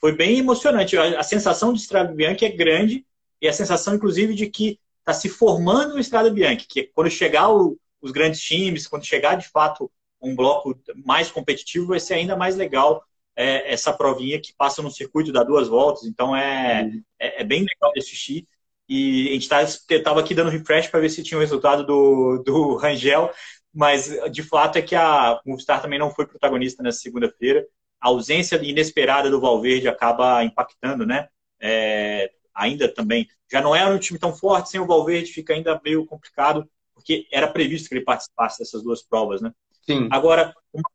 Foi 0.00 0.12
bem 0.12 0.38
emocionante. 0.38 0.96
A, 0.96 1.20
a 1.20 1.22
sensação 1.22 1.72
de 1.72 1.80
Estrada 1.80 2.12
Bianchi 2.12 2.44
é 2.44 2.50
grande 2.50 3.06
e 3.40 3.48
a 3.48 3.52
sensação, 3.52 3.94
inclusive, 3.94 4.34
de 4.34 4.48
que 4.48 4.78
está 5.00 5.12
se 5.12 5.28
formando 5.28 5.94
o 5.94 5.98
Estrada 5.98 6.30
Bianchi, 6.30 6.66
que 6.66 6.84
quando 6.84 7.10
chegar 7.10 7.50
o, 7.50 7.78
os 8.00 8.12
grandes 8.12 8.40
times, 8.40 8.86
quando 8.86 9.06
chegar 9.06 9.36
de 9.36 9.48
fato 9.48 9.90
um 10.20 10.34
bloco 10.34 10.78
mais 11.04 11.30
competitivo, 11.30 11.88
vai 11.88 12.00
ser 12.00 12.14
ainda 12.14 12.36
mais 12.36 12.56
legal 12.56 13.04
é, 13.38 13.72
essa 13.72 13.92
provinha 13.92 14.40
que 14.40 14.52
passa 14.52 14.82
no 14.82 14.90
circuito, 14.90 15.32
dá 15.32 15.44
duas 15.44 15.68
voltas, 15.68 16.04
então 16.04 16.34
é, 16.34 16.82
uhum. 16.82 17.02
é, 17.20 17.40
é, 17.40 17.44
bem 17.44 17.60
legal 17.60 17.92
de 17.92 18.00
assistir. 18.00 18.48
E 18.88 19.28
a 19.28 19.32
gente 19.32 19.50
estava 19.90 20.20
aqui 20.20 20.34
dando 20.34 20.50
refresh 20.50 20.88
para 20.88 21.00
ver 21.00 21.10
se 21.10 21.22
tinha 21.22 21.36
o 21.36 21.40
resultado 21.40 21.84
do, 21.84 22.42
do 22.44 22.76
Rangel, 22.80 23.30
mas 23.74 24.10
de 24.30 24.42
fato 24.42 24.76
é 24.78 24.82
que 24.82 24.94
a 24.94 25.40
Movistar 25.44 25.82
também 25.82 25.98
não 25.98 26.10
foi 26.10 26.26
protagonista 26.26 26.82
nessa 26.82 27.00
segunda-feira. 27.00 27.66
A 28.00 28.08
ausência 28.08 28.56
inesperada 28.62 29.30
do 29.30 29.40
Valverde 29.40 29.88
acaba 29.88 30.42
impactando, 30.42 31.04
né? 31.04 31.28
É, 31.60 32.30
ainda 32.54 32.88
também. 32.92 33.28
Já 33.50 33.60
não 33.60 33.74
era 33.74 33.90
um 33.90 33.98
time 33.98 34.18
tão 34.18 34.34
forte, 34.34 34.70
sem 34.70 34.80
o 34.80 34.86
Valverde 34.86 35.32
fica 35.32 35.52
ainda 35.52 35.80
meio 35.84 36.06
complicado, 36.06 36.68
porque 36.94 37.26
era 37.32 37.48
previsto 37.48 37.88
que 37.88 37.94
ele 37.94 38.04
participasse 38.04 38.58
dessas 38.58 38.82
duas 38.82 39.02
provas, 39.02 39.40
né? 39.40 39.52
Sim. 39.82 40.08
Agora, 40.10 40.54
uma 40.72 40.90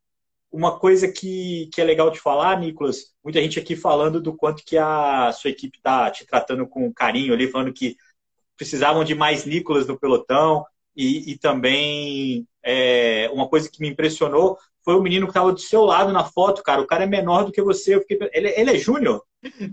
coisa 0.80 1.12
que, 1.12 1.70
que 1.74 1.82
é 1.82 1.84
legal 1.84 2.10
de 2.10 2.20
falar, 2.20 2.60
Nicolas, 2.60 3.14
muita 3.24 3.42
gente 3.42 3.60
aqui 3.60 3.76
falando 3.76 4.22
do 4.22 4.36
quanto 4.36 4.64
que 4.66 4.78
a 4.78 5.32
sua 5.32 5.50
equipe 5.50 5.78
está 5.78 6.10
te 6.12 6.26
tratando 6.26 6.68
com 6.68 6.94
carinho 6.94 7.34
ali, 7.34 7.50
falando 7.50 7.74
que 7.74 7.96
precisavam 8.56 9.04
de 9.04 9.16
mais 9.16 9.46
Nicolas 9.46 9.88
no 9.88 10.00
pelotão 10.00 10.64
e, 10.96 11.32
e 11.32 11.38
também 11.38 12.48
é, 12.64 13.30
uma 13.34 13.48
coisa 13.48 13.70
que 13.70 13.82
me 13.82 13.90
impressionou 13.90 14.58
foi 14.84 14.96
o 14.96 15.02
menino 15.02 15.26
que 15.26 15.32
estava 15.32 15.52
do 15.52 15.60
seu 15.60 15.84
lado 15.84 16.12
na 16.12 16.26
foto, 16.26 16.62
cara. 16.62 16.82
O 16.82 16.88
cara 16.88 17.04
é 17.04 17.08
menor 17.08 17.46
do 17.46 17.52
que 17.52 17.62
você. 17.62 18.00
Fiquei... 18.02 18.30
Ele, 18.34 18.50
ele 18.50 18.72
é 18.72 18.78
júnior? 18.78 19.24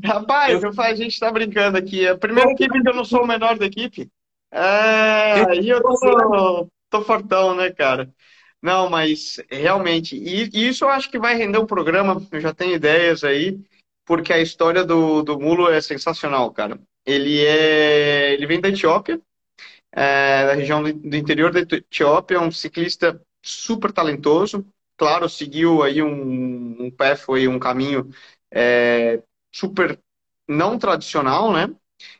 Rapaz, 0.05 0.63
eu... 0.63 0.71
a 0.79 0.95
gente 0.95 1.13
está 1.13 1.31
brincando 1.31 1.77
aqui. 1.77 2.07
É 2.07 2.11
a 2.11 2.19
primeira 2.19 2.51
equipe 2.53 2.81
que 2.81 2.89
eu 2.89 2.95
não 2.95 3.05
sou 3.05 3.23
o 3.23 3.27
menor 3.27 3.59
da 3.59 3.67
equipe. 3.67 4.09
É, 4.53 5.49
aí 5.49 5.69
eu 5.69 5.83
tô, 5.83 6.69
tô 6.89 7.03
fortão, 7.03 7.55
né, 7.55 7.71
cara? 7.71 8.09
Não, 8.63 8.91
mas 8.91 9.41
realmente, 9.51 10.17
e, 10.17 10.69
isso 10.69 10.85
eu 10.85 10.91
acho 10.91 11.11
que 11.11 11.19
vai 11.19 11.35
render 11.35 11.59
um 11.59 11.67
programa, 11.67 12.21
eu 12.31 12.41
já 12.41 12.53
tenho 12.53 12.75
ideias 12.75 13.25
aí, 13.25 13.59
porque 14.05 14.33
a 14.33 14.41
história 14.41 14.85
do, 14.85 15.23
do 15.23 15.39
Mulo 15.39 15.71
é 15.71 15.81
sensacional, 15.81 16.53
cara. 16.53 16.79
Ele 17.07 17.45
é. 17.45 18.35
Ele 18.35 18.47
vem 18.47 18.61
da 18.61 18.69
Etiópia, 18.69 19.21
é, 19.93 20.47
da 20.47 20.55
região 20.55 20.83
do, 20.83 21.17
interior 21.17 21.53
da 21.53 21.61
Etiópia, 21.61 22.37
é 22.37 22.41
um 22.41 22.51
ciclista 22.51 23.21
super 23.43 23.93
talentoso. 23.93 24.67
Claro, 24.97 25.29
seguiu 25.29 25.83
aí 25.83 26.03
um, 26.03 26.87
um 26.87 26.93
foi 27.17 27.49
um 27.49 27.59
caminho 27.59 28.11
é, 28.51 29.23
super 29.53 29.99
não 30.49 30.79
tradicional, 30.79 31.53
né? 31.53 31.75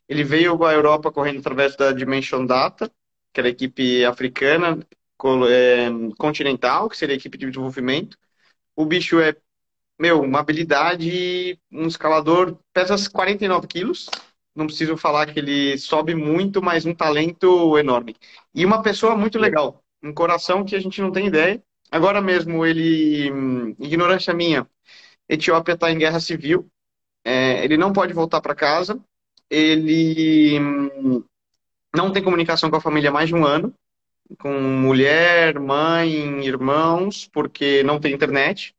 Ele 0.09 0.25
veio 0.25 0.63
à 0.65 0.73
Europa 0.73 1.13
correndo 1.13 1.41
através 1.41 1.77
da 1.77 1.93
Dimension 1.93 2.47
Data, 2.47 2.91
que 3.33 3.41
era 3.41 3.49
a 3.49 3.51
equipe 3.51 4.05
africana, 4.05 4.79
continental, 6.19 6.89
que 6.89 6.97
seria 6.97 7.15
a 7.15 7.19
equipe 7.19 7.39
de 7.39 7.47
desenvolvimento. 7.47 8.17
O 8.77 8.85
bicho 8.85 9.21
é, 9.21 9.37
meu, 9.99 10.23
uma 10.23 10.41
habilidade, 10.41 11.59
um 11.71 11.87
escalador, 11.87 12.59
pesa 12.73 12.97
49 13.11 13.67
quilos. 13.67 14.09
Não 14.55 14.67
preciso 14.67 14.97
falar 14.97 15.27
que 15.33 15.39
ele 15.39 15.79
sobe 15.79 16.15
muito, 16.15 16.63
mas 16.63 16.87
um 16.87 16.95
talento 16.95 17.79
enorme. 17.79 18.17
E 18.55 18.65
uma 18.65 18.83
pessoa 18.83 19.17
muito 19.17 19.39
legal, 19.39 19.83
um 20.03 20.13
coração 20.13 20.65
que 20.65 20.75
a 20.75 20.81
gente 20.81 21.01
não 21.01 21.13
tem 21.13 21.27
ideia. 21.27 21.63
Agora 21.91 22.21
mesmo, 22.21 22.65
ele, 22.65 23.31
hum, 23.33 23.75
ignorância 23.79 24.33
minha, 24.35 24.67
Etiópia 25.29 25.75
está 25.75 25.91
em 25.91 25.99
guerra 25.99 26.21
civil, 26.21 26.69
é, 27.25 27.65
ele 27.65 27.77
não 27.77 27.93
pode 27.93 28.13
voltar 28.13 28.41
para 28.41 28.55
casa, 28.55 29.01
ele 29.49 30.59
hum, 30.61 31.25
não 31.95 32.13
tem 32.13 32.23
comunicação 32.23 32.71
com 32.71 32.77
a 32.77 32.81
família 32.81 33.11
há 33.11 33.13
mais 33.13 33.29
de 33.29 33.35
um 33.35 33.45
ano, 33.45 33.75
com 34.39 34.53
mulher, 34.61 35.59
mãe, 35.59 36.45
irmãos, 36.45 37.29
porque 37.33 37.83
não 37.83 37.99
tem 38.01 38.13
internet. 38.15 38.75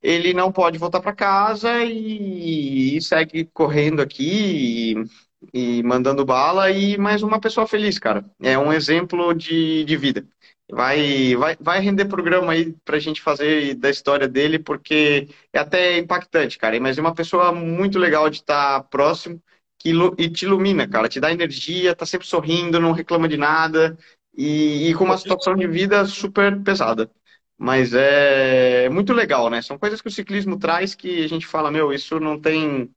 Ele 0.00 0.32
não 0.32 0.52
pode 0.52 0.78
voltar 0.78 1.00
para 1.00 1.12
casa 1.14 1.82
e, 1.84 2.96
e, 2.96 3.02
segue 3.02 3.44
correndo 3.52 4.00
aqui 4.00 4.94
e, 5.52 5.78
e, 5.78 5.82
mandando 5.82 6.24
bala 6.24 6.70
e 6.70 6.96
mais 6.96 7.22
uma 7.22 7.40
pessoa 7.40 7.66
feliz, 7.66 7.98
cara. 7.98 8.24
É 8.40 8.56
um 8.56 8.72
exemplo 8.72 9.34
de, 9.34 9.84
de 9.84 9.96
vida. 9.96 10.24
Vai, 10.70 11.34
vai, 11.34 11.56
vai 11.58 11.80
render 11.80 12.04
programa 12.04 12.52
aí 12.52 12.74
pra 12.84 12.98
gente 12.98 13.22
fazer 13.22 13.74
da 13.74 13.90
história 13.90 14.28
dele, 14.28 14.58
porque 14.58 15.28
é 15.52 15.58
até 15.58 15.98
impactante, 15.98 16.58
cara. 16.58 16.78
Mas 16.80 16.96
é 16.98 17.00
uma 17.00 17.14
pessoa 17.14 17.52
muito 17.52 17.98
legal 17.98 18.30
de 18.30 18.36
estar 18.36 18.84
próximo 18.84 19.42
que, 19.78 19.92
e 20.18 20.28
te 20.30 20.44
ilumina, 20.44 20.86
cara. 20.86 21.08
Te 21.08 21.18
dá 21.18 21.32
energia, 21.32 21.94
tá 21.94 22.06
sempre 22.06 22.26
sorrindo, 22.26 22.78
não 22.78 22.92
reclama 22.92 23.28
de 23.28 23.36
nada 23.36 23.98
e, 24.38 24.90
e, 24.90 24.94
com 24.94 25.04
uma 25.04 25.18
situação 25.18 25.56
de 25.56 25.66
vida 25.68 26.06
super 26.06 26.62
pesada. 26.62 27.10
mas 27.58 27.92
é 27.94 28.88
muito 28.90 29.12
legal, 29.12 29.50
né? 29.50 29.62
São 29.62 29.78
coisas 29.78 30.00
que 30.02 30.08
o 30.08 30.12
ciclismo 30.12 30.58
traz 30.58 30.94
que 30.94 31.24
a 31.24 31.28
gente 31.28 31.46
fala, 31.46 31.70
meu, 31.72 31.92
isso 31.92 32.20
não 32.20 32.40
tem 32.40 32.90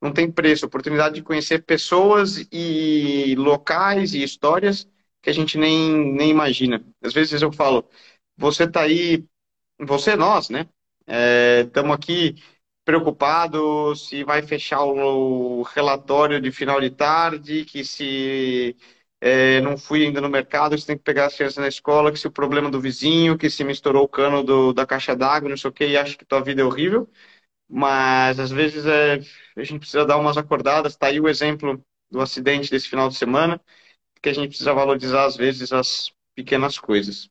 não 0.00 0.12
tem 0.12 0.30
preço, 0.30 0.66
oportunidade 0.66 1.16
de 1.16 1.22
conhecer 1.22 1.64
pessoas 1.64 2.46
e 2.52 3.34
locais 3.38 4.14
e 4.14 4.22
histórias 4.22 4.88
que 5.22 5.30
a 5.30 5.32
gente 5.34 5.58
nem, 5.58 6.12
nem 6.14 6.30
imagina. 6.30 6.84
Às 7.02 7.14
vezes 7.14 7.42
eu 7.42 7.52
falo, 7.52 7.88
você 8.36 8.68
tá 8.68 8.82
aí, 8.82 9.24
você, 9.80 10.16
nós, 10.16 10.50
né? 10.50 10.68
Estamos 11.66 11.92
é, 11.92 11.94
aqui 11.94 12.36
preocupados 12.84 14.08
se 14.08 14.24
vai 14.24 14.42
fechar 14.42 14.84
o 14.84 15.62
relatório 15.62 16.40
de 16.40 16.52
final 16.52 16.80
de 16.80 16.90
tarde, 16.90 17.64
que 17.64 17.84
se 17.84 18.76
é, 19.26 19.60
não 19.60 19.76
fui 19.76 20.04
ainda 20.06 20.20
no 20.20 20.28
mercado, 20.28 20.78
você 20.78 20.86
tem 20.86 20.96
que 20.96 21.02
pegar 21.02 21.26
as 21.26 21.34
crianças 21.34 21.56
na 21.56 21.66
escola, 21.66 22.12
que 22.12 22.18
se 22.18 22.28
o 22.28 22.30
problema 22.30 22.70
do 22.70 22.80
vizinho, 22.80 23.36
que 23.36 23.50
se 23.50 23.64
misturou 23.64 24.04
o 24.04 24.08
cano 24.08 24.40
do, 24.44 24.72
da 24.72 24.86
caixa 24.86 25.16
d'água, 25.16 25.48
não 25.48 25.56
sei 25.56 25.68
o 25.68 25.72
que, 25.72 25.84
e 25.84 25.96
acha 25.96 26.16
que 26.16 26.24
tua 26.24 26.40
vida 26.40 26.62
é 26.62 26.64
horrível. 26.64 27.10
Mas 27.68 28.38
às 28.38 28.52
vezes 28.52 28.86
é, 28.86 29.20
a 29.56 29.64
gente 29.64 29.80
precisa 29.80 30.04
dar 30.04 30.18
umas 30.18 30.36
acordadas. 30.36 30.92
Está 30.92 31.08
aí 31.08 31.20
o 31.20 31.28
exemplo 31.28 31.84
do 32.08 32.20
acidente 32.20 32.70
desse 32.70 32.88
final 32.88 33.08
de 33.08 33.16
semana, 33.16 33.60
que 34.22 34.28
a 34.28 34.32
gente 34.32 34.50
precisa 34.50 34.72
valorizar 34.72 35.24
às 35.24 35.36
vezes 35.36 35.72
as 35.72 36.12
pequenas 36.32 36.78
coisas. 36.78 37.28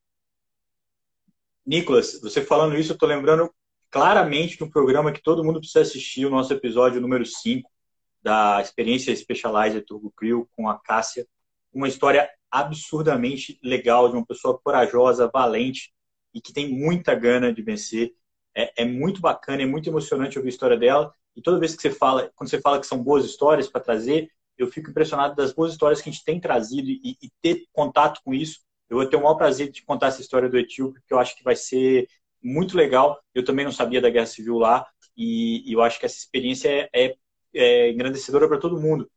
Nicolas, 1.66 2.20
você 2.22 2.42
falando 2.42 2.78
isso, 2.78 2.92
eu 2.92 2.96
estou 2.96 3.08
lembrando 3.08 3.50
claramente 3.90 4.58
de 4.58 4.66
um 4.66 4.70
programa 4.70 5.14
que 5.14 5.22
todo 5.22 5.46
mundo 5.46 5.60
precisa 5.60 5.82
assistir, 5.82 6.26
o 6.26 6.30
nosso 6.30 6.52
episódio 6.52 7.00
número 7.00 7.26
5 7.26 7.72
da 8.22 8.60
experiência 8.60 9.16
Specialized 9.16 9.82
Turbo 9.86 10.12
Crew 10.12 10.50
com 10.58 10.68
a 10.68 10.78
Cássia. 10.78 11.26
Uma 11.76 11.88
história 11.88 12.30
absurdamente 12.50 13.60
legal 13.62 14.10
de 14.10 14.16
uma 14.16 14.26
pessoa 14.26 14.58
corajosa, 14.58 15.30
valente 15.32 15.94
e 16.34 16.40
que 16.40 16.54
tem 16.54 16.70
muita 16.70 17.14
gana 17.14 17.54
de 17.54 17.62
vencer. 17.62 18.14
É, 18.56 18.84
é 18.84 18.86
muito 18.86 19.20
bacana, 19.20 19.62
é 19.62 19.66
muito 19.66 19.90
emocionante 19.90 20.38
ouvir 20.38 20.50
a 20.50 20.54
história 20.54 20.78
dela. 20.78 21.14
E 21.36 21.42
toda 21.42 21.60
vez 21.60 21.76
que 21.76 21.82
você 21.82 21.92
fala, 21.92 22.32
quando 22.34 22.50
você 22.50 22.62
fala 22.62 22.80
que 22.80 22.88
são 22.88 23.04
boas 23.04 23.26
histórias 23.26 23.68
para 23.68 23.82
trazer, 23.82 24.32
eu 24.58 24.68
fico 24.68 24.90
impressionado 24.90 25.36
das 25.36 25.54
boas 25.54 25.74
histórias 25.74 26.02
que 26.02 26.10
a 26.10 26.12
gente 26.12 26.24
tem 26.24 26.40
trazido 26.40 26.88
e, 26.88 27.18
e, 27.22 27.30
ter 27.42 27.66
contato 27.74 28.22
com 28.24 28.34
isso. 28.34 28.62
Eu 28.90 28.98
vou 28.98 29.06
ter 29.06 29.18
o 29.18 29.22
maior 29.22 29.36
prazer 29.36 29.70
de 29.70 29.84
contar 29.84 30.08
essa 30.08 30.22
história 30.22 30.48
do 30.48 30.58
Etíope, 30.58 31.02
porque 31.02 31.14
eu 31.14 31.20
acho 31.20 31.36
que 31.36 31.44
vai 31.44 31.58
ser 31.58 32.08
muito 32.42 32.78
legal. 32.78 33.20
Eu 33.34 33.44
também 33.44 33.66
não 33.66 33.72
sabia 33.72 34.00
da 34.00 34.10
Guerra 34.10 34.28
Civil 34.28 34.58
lá 34.58 34.88
e, 35.18 35.70
e 35.70 35.74
eu 35.74 35.82
acho 35.82 36.00
que 36.00 36.06
essa 36.06 36.18
experiência 36.18 36.70
é, 36.70 36.90
é, 36.94 37.18
é 37.54 37.92
engrandecedora 37.92 38.48
para 38.48 38.60
todo 38.60 38.80
mundo. 38.80 39.10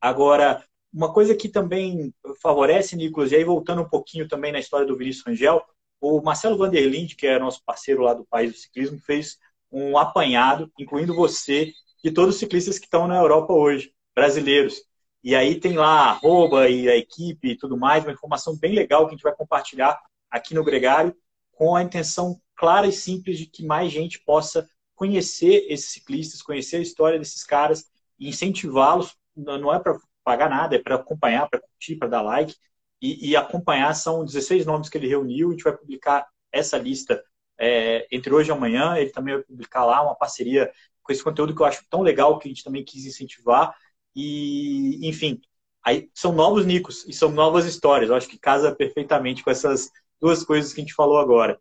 Agora, 0.00 0.64
uma 0.94 1.12
coisa 1.12 1.34
que 1.34 1.48
também 1.48 2.14
favorece, 2.40 2.94
Nicolas, 2.94 3.32
e 3.32 3.36
aí 3.36 3.42
voltando 3.44 3.82
um 3.82 3.88
pouquinho 3.88 4.28
também 4.28 4.52
na 4.52 4.60
história 4.60 4.86
do 4.86 4.96
Vinícius 4.96 5.26
Rangel, 5.26 5.60
o 6.00 6.22
Marcelo 6.22 6.56
Vanderlind, 6.56 7.14
que 7.16 7.26
é 7.26 7.36
nosso 7.38 7.64
parceiro 7.64 8.02
lá 8.02 8.14
do 8.14 8.24
País 8.24 8.52
do 8.52 8.58
Ciclismo, 8.58 9.00
fez 9.00 9.38
um 9.72 9.98
apanhado, 9.98 10.70
incluindo 10.78 11.14
você, 11.14 11.72
de 12.02 12.12
todos 12.12 12.36
os 12.36 12.38
ciclistas 12.38 12.78
que 12.78 12.84
estão 12.84 13.08
na 13.08 13.16
Europa 13.16 13.52
hoje, 13.52 13.92
brasileiros. 14.14 14.82
E 15.22 15.34
aí 15.34 15.58
tem 15.58 15.72
lá 15.72 15.86
a 15.86 16.10
arroba 16.10 16.68
e 16.68 16.88
a 16.88 16.96
equipe 16.96 17.48
e 17.48 17.56
tudo 17.56 17.76
mais, 17.76 18.04
uma 18.04 18.12
informação 18.12 18.56
bem 18.56 18.72
legal 18.72 19.06
que 19.06 19.14
a 19.14 19.16
gente 19.16 19.22
vai 19.22 19.34
compartilhar 19.34 19.98
aqui 20.30 20.54
no 20.54 20.62
Gregário, 20.62 21.16
com 21.52 21.74
a 21.74 21.82
intenção 21.82 22.40
clara 22.54 22.86
e 22.86 22.92
simples 22.92 23.38
de 23.38 23.46
que 23.46 23.64
mais 23.64 23.90
gente 23.90 24.22
possa 24.22 24.68
conhecer 24.94 25.66
esses 25.68 25.90
ciclistas, 25.90 26.40
conhecer 26.40 26.76
a 26.76 26.82
história 26.82 27.18
desses 27.18 27.42
caras 27.42 27.90
incentivá-los. 28.20 29.16
Não 29.34 29.74
é 29.74 29.80
para 29.80 29.98
pagar 30.24 30.48
nada, 30.48 30.76
é 30.76 30.78
para 30.78 30.96
acompanhar, 30.96 31.48
para 31.48 31.60
curtir, 31.60 31.96
para 31.96 32.08
dar 32.08 32.22
like 32.22 32.54
e, 33.00 33.30
e, 33.30 33.36
acompanhar. 33.36 33.94
São 33.94 34.24
16 34.24 34.64
nomes 34.66 34.88
que 34.88 34.98
ele 34.98 35.08
reuniu. 35.08 35.48
A 35.48 35.52
gente 35.52 35.64
vai 35.64 35.76
publicar 35.76 36.26
essa 36.50 36.78
lista 36.78 37.22
é, 37.58 38.06
entre 38.10 38.32
hoje 38.32 38.50
e 38.50 38.52
amanhã. 38.52 38.96
Ele 38.96 39.10
também 39.10 39.34
vai 39.34 39.44
publicar 39.44 39.84
lá 39.84 40.02
uma 40.02 40.14
parceria 40.14 40.72
com 41.02 41.12
esse 41.12 41.22
conteúdo 41.22 41.54
que 41.54 41.60
eu 41.60 41.66
acho 41.66 41.84
tão 41.88 42.00
legal 42.00 42.38
que 42.38 42.48
a 42.48 42.50
gente 42.50 42.64
também 42.64 42.84
quis 42.84 43.04
incentivar. 43.04 43.76
E, 44.16 45.06
enfim, 45.06 45.40
aí 45.84 46.10
são 46.14 46.32
novos 46.32 46.64
Nicos 46.64 47.04
e 47.06 47.12
são 47.12 47.30
novas 47.30 47.66
histórias. 47.66 48.08
Eu 48.10 48.16
acho 48.16 48.28
que 48.28 48.38
casa 48.38 48.74
perfeitamente 48.74 49.44
com 49.44 49.50
essas 49.50 49.90
duas 50.20 50.42
coisas 50.42 50.72
que 50.72 50.80
a 50.80 50.84
gente 50.84 50.94
falou 50.94 51.18
agora. 51.18 51.60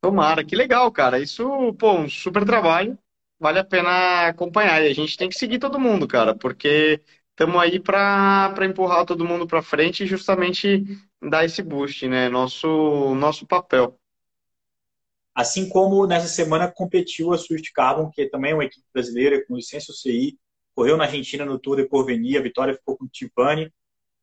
Tomara, 0.00 0.44
que 0.44 0.54
legal, 0.54 0.90
cara. 0.92 1.18
Isso, 1.18 1.74
pô, 1.78 1.92
um 1.92 2.08
super 2.08 2.44
trabalho. 2.44 2.96
Vale 3.40 3.58
a 3.58 3.64
pena 3.64 4.28
acompanhar. 4.28 4.82
E 4.82 4.88
a 4.88 4.94
gente 4.94 5.16
tem 5.16 5.28
que 5.28 5.38
seguir 5.38 5.58
todo 5.58 5.80
mundo, 5.80 6.06
cara, 6.06 6.34
porque 6.34 7.02
estamos 7.34 7.60
aí 7.60 7.80
para 7.80 8.54
empurrar 8.62 9.04
todo 9.04 9.24
mundo 9.24 9.46
para 9.46 9.60
frente 9.60 10.04
e 10.04 10.06
justamente 10.06 10.84
dar 11.20 11.44
esse 11.44 11.62
boost, 11.62 12.06
né? 12.08 12.28
Nosso, 12.28 13.14
nosso 13.16 13.46
papel. 13.46 13.98
Assim 15.34 15.68
como 15.68 16.06
nessa 16.06 16.28
semana 16.28 16.70
competiu 16.70 17.32
a 17.32 17.38
Swift 17.38 17.72
Carbon, 17.72 18.08
que 18.08 18.26
também 18.26 18.52
é 18.52 18.54
uma 18.54 18.64
equipe 18.64 18.86
brasileira 18.92 19.44
com 19.44 19.56
licença 19.56 19.90
UCI, 19.90 20.38
correu 20.76 20.96
na 20.96 21.04
Argentina 21.04 21.44
no 21.44 21.58
Tour 21.58 21.76
de 21.76 21.88
Porvenir, 21.88 22.38
a 22.38 22.42
vitória 22.42 22.74
ficou 22.74 22.96
com 22.96 23.04
o 23.04 23.08
Tivani. 23.08 23.72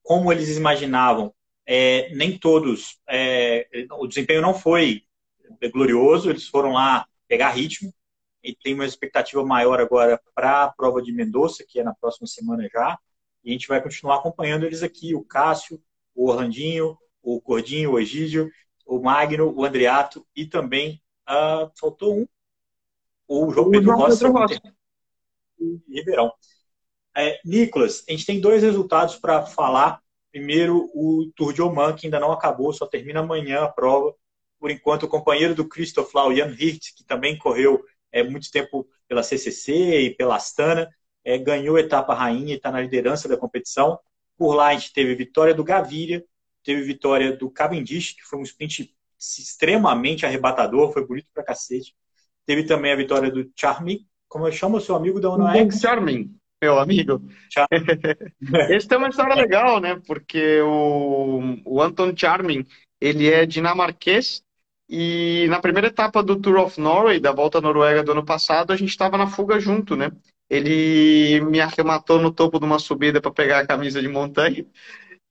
Como 0.01 0.31
eles 0.31 0.55
imaginavam, 0.57 1.33
é, 1.65 2.09
nem 2.15 2.37
todos, 2.37 2.97
é, 3.09 3.67
o 3.99 4.07
desempenho 4.07 4.41
não 4.41 4.53
foi 4.53 5.03
glorioso, 5.73 6.29
eles 6.29 6.47
foram 6.47 6.71
lá 6.71 7.05
pegar 7.27 7.49
ritmo, 7.49 7.93
e 8.43 8.55
tem 8.55 8.73
uma 8.73 8.85
expectativa 8.85 9.43
maior 9.45 9.79
agora 9.79 10.19
para 10.33 10.63
a 10.63 10.71
prova 10.71 11.01
de 11.01 11.11
Mendoza, 11.11 11.63
que 11.67 11.79
é 11.79 11.83
na 11.83 11.93
próxima 11.93 12.27
semana 12.27 12.67
já. 12.71 12.97
E 13.43 13.49
a 13.49 13.53
gente 13.53 13.67
vai 13.67 13.81
continuar 13.81 14.17
acompanhando 14.17 14.65
eles 14.65 14.83
aqui, 14.83 15.15
o 15.15 15.23
Cássio, 15.23 15.81
o 16.15 16.29
Orlandinho, 16.29 16.97
o 17.21 17.39
Gordinho, 17.41 17.91
o 17.91 17.99
Egídio, 17.99 18.49
o 18.85 18.99
Magno, 18.99 19.53
o 19.55 19.63
Andreato 19.63 20.25
e 20.35 20.45
também 20.45 21.01
uh, 21.29 21.71
faltou 21.79 22.17
um, 22.17 22.27
o 23.27 23.51
João 23.51 23.69
Pedro 23.69 23.95
Rossi 23.95 24.25
e 25.59 25.79
Ribeirão. 25.87 26.31
É, 27.15 27.39
Nicolas, 27.45 28.03
a 28.07 28.11
gente 28.11 28.25
tem 28.25 28.41
dois 28.41 28.63
resultados 28.63 29.15
para 29.15 29.45
falar. 29.45 30.01
Primeiro, 30.31 30.89
o 30.93 31.29
Tour 31.35 31.53
de 31.53 31.61
Oman, 31.61 31.93
que 31.93 32.07
ainda 32.07 32.19
não 32.19 32.31
acabou, 32.31 32.73
só 32.73 32.85
termina 32.85 33.19
amanhã 33.19 33.63
a 33.63 33.67
prova. 33.67 34.15
Por 34.59 34.71
enquanto, 34.71 35.03
o 35.03 35.07
companheiro 35.07 35.53
do 35.53 35.67
Christoph 35.67 36.13
lá, 36.13 36.27
o 36.27 36.33
Jan 36.33 36.55
Hirt, 36.57 36.95
que 36.95 37.03
também 37.03 37.37
correu 37.37 37.83
é, 38.11 38.23
muito 38.23 38.51
tempo 38.51 38.87
pela 39.07 39.23
CCC 39.23 40.01
e 40.01 40.15
pela 40.15 40.35
Astana, 40.35 40.89
é, 41.23 41.37
ganhou 41.37 41.75
a 41.75 41.81
etapa 41.81 42.13
rainha 42.13 42.53
e 42.53 42.57
está 42.57 42.71
na 42.71 42.81
liderança 42.81 43.27
da 43.27 43.37
competição. 43.37 43.99
Por 44.37 44.53
lá 44.53 44.67
a 44.67 44.73
gente 44.73 44.93
teve 44.93 45.15
vitória 45.15 45.53
do 45.53 45.63
Gaviria, 45.63 46.23
teve 46.63 46.81
vitória 46.81 47.35
do 47.35 47.49
Cavendish, 47.49 48.13
que 48.13 48.23
foi 48.23 48.39
um 48.39 48.43
sprint 48.43 48.93
extremamente 49.19 50.25
arrebatador, 50.25 50.91
foi 50.91 51.05
bonito 51.05 51.27
pra 51.33 51.43
cacete. 51.43 51.95
Teve 52.45 52.63
também 52.63 52.91
a 52.91 52.95
vitória 52.95 53.29
do 53.29 53.49
Charming, 53.55 54.05
como 54.27 54.47
eu 54.47 54.51
chamo 54.51 54.77
o 54.77 54.81
seu 54.81 54.95
amigo 54.95 55.19
da 55.19 55.29
UNOX? 55.29 55.79
Charming, 55.79 56.35
meu 56.61 56.79
amigo. 56.79 57.21
Esse 58.69 58.87
tem 58.87 58.97
uma 58.97 59.09
história 59.09 59.35
legal, 59.35 59.79
né? 59.79 60.01
Porque 60.07 60.59
o, 60.61 61.57
o 61.65 61.81
Anton 61.81 62.13
Charming, 62.15 62.65
ele 62.99 63.29
é 63.29 63.45
dinamarquês 63.45 64.43
e 64.93 65.47
na 65.47 65.61
primeira 65.61 65.87
etapa 65.87 66.21
do 66.21 66.35
Tour 66.35 66.57
of 66.59 66.79
Norway, 66.79 67.17
da 67.17 67.31
Volta 67.31 67.59
à 67.59 67.61
Noruega 67.61 68.03
do 68.03 68.11
ano 68.11 68.25
passado, 68.25 68.73
a 68.73 68.75
gente 68.75 68.89
estava 68.89 69.17
na 69.17 69.25
fuga 69.25 69.57
junto, 69.57 69.95
né? 69.95 70.11
Ele 70.49 71.39
me 71.45 71.61
arrematou 71.61 72.19
no 72.19 72.29
topo 72.29 72.59
de 72.59 72.65
uma 72.65 72.77
subida 72.77 73.21
para 73.21 73.31
pegar 73.31 73.59
a 73.59 73.65
camisa 73.67 74.01
de 74.01 74.09
montanha. 74.09 74.65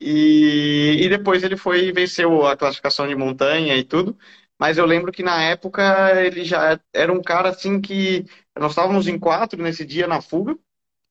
E, 0.00 0.96
e 1.02 1.08
depois 1.10 1.42
ele 1.42 1.58
foi 1.58 1.88
e 1.88 1.92
venceu 1.92 2.46
a 2.46 2.56
classificação 2.56 3.06
de 3.06 3.14
montanha 3.14 3.76
e 3.76 3.84
tudo. 3.84 4.16
Mas 4.58 4.78
eu 4.78 4.86
lembro 4.86 5.12
que 5.12 5.22
na 5.22 5.42
época 5.42 5.82
ele 6.24 6.42
já 6.42 6.80
era 6.94 7.12
um 7.12 7.22
cara 7.22 7.50
assim 7.50 7.80
que. 7.80 8.24
Nós 8.58 8.72
estávamos 8.72 9.08
em 9.08 9.18
quatro 9.18 9.62
nesse 9.62 9.84
dia 9.84 10.06
na 10.06 10.22
fuga. 10.22 10.58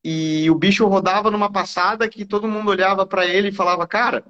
E 0.04 0.50
o 0.50 0.56
bicho 0.56 0.88
rodava 0.88 1.30
numa 1.30 1.52
passada 1.52 2.10
que 2.10 2.26
todo 2.26 2.48
mundo 2.48 2.72
olhava 2.72 3.06
para 3.06 3.28
ele 3.28 3.50
e 3.50 3.52
falava: 3.54 3.88
Cara, 3.88 4.26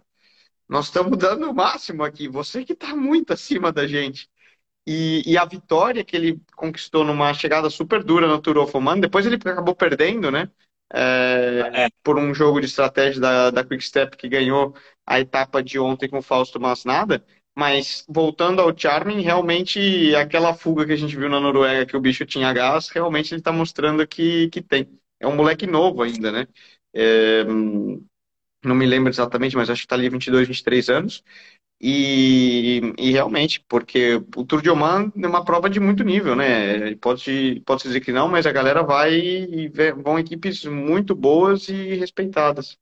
nós 0.70 0.86
estamos 0.86 1.18
dando 1.18 1.50
o 1.50 1.54
máximo 1.54 2.04
aqui, 2.04 2.28
você 2.28 2.64
que 2.64 2.74
está 2.74 2.96
muito 2.96 3.34
acima 3.34 3.72
da 3.72 3.88
gente. 3.88 4.30
E, 4.88 5.24
e, 5.26 5.38
a 5.38 5.46
vitória 5.46 6.04
que 6.04 6.16
ele 6.16 6.42
conquistou 6.56 7.04
numa 7.04 7.34
chegada 7.34 7.70
super 7.70 8.04
dura 8.04 8.28
no 8.28 8.42
Tour 8.42 8.58
of 8.58 8.76
Oman, 8.76 9.00
depois 9.00 9.26
ele 9.26 9.36
acabou 9.36 9.76
perdendo, 9.76 10.32
né? 10.32 10.50
É, 10.92 11.86
é. 11.86 11.90
Por 12.04 12.18
um 12.18 12.34
jogo 12.34 12.60
de 12.60 12.66
estratégia 12.68 13.22
da, 13.22 13.52
da 13.52 13.64
Quick 13.64 13.84
Step 13.84 14.18
que 14.18 14.28
ganhou 14.28 14.76
a 15.06 15.20
etapa 15.20 15.62
de 15.62 15.78
ontem 15.80 16.10
com 16.10 16.20
o 16.20 16.24
Fausto 16.24 16.60
Masnada. 16.60 17.24
Mas 17.56 18.06
voltando 18.08 18.62
ao 18.62 18.76
Charming, 18.76 19.22
realmente 19.22 20.16
aquela 20.16 20.54
fuga 20.54 20.86
que 20.86 20.94
a 20.94 20.96
gente 20.96 21.16
viu 21.16 21.30
na 21.30 21.40
Noruega 21.40 21.86
que 21.86 21.98
o 21.98 22.02
bicho 22.02 22.26
tinha 22.26 22.54
gás, 22.54 22.90
realmente 22.90 23.34
ele 23.34 23.42
está 23.42 23.52
mostrando 23.52 24.08
que, 24.08 24.50
que 24.50 24.62
tem. 24.62 24.88
É 25.20 25.28
um 25.28 25.36
moleque 25.36 25.68
novo 25.68 26.02
ainda, 26.02 26.32
né? 26.32 26.48
É, 26.94 27.44
não 28.64 28.76
me 28.76 28.86
lembro 28.86 29.10
exatamente, 29.10 29.56
mas 29.56 29.70
acho 29.70 29.82
que 29.82 29.86
está 29.86 29.96
ali 29.96 30.10
22, 30.10 30.48
23 30.48 30.90
anos. 30.90 31.24
E, 31.82 32.82
e, 32.98 33.12
realmente, 33.12 33.64
porque 33.68 34.16
o 34.36 34.44
Tour 34.44 34.62
de 34.62 34.70
Oman 34.70 35.14
é 35.16 35.28
uma 35.28 35.46
prova 35.46 35.70
de 35.70 35.80
muito 35.80 36.04
nível, 36.04 36.36
né? 36.36 36.94
Pode, 36.96 37.62
pode 37.66 37.84
dizer 37.84 38.02
que 38.02 38.12
não, 38.12 38.28
mas 38.28 38.46
a 38.46 38.52
galera 38.52 38.84
vai 38.84 39.14
e 39.14 39.72
vão 40.04 40.20
equipes 40.20 40.66
muito 40.66 41.16
boas 41.16 41.70
e 41.70 41.96
respeitadas. 41.96 42.78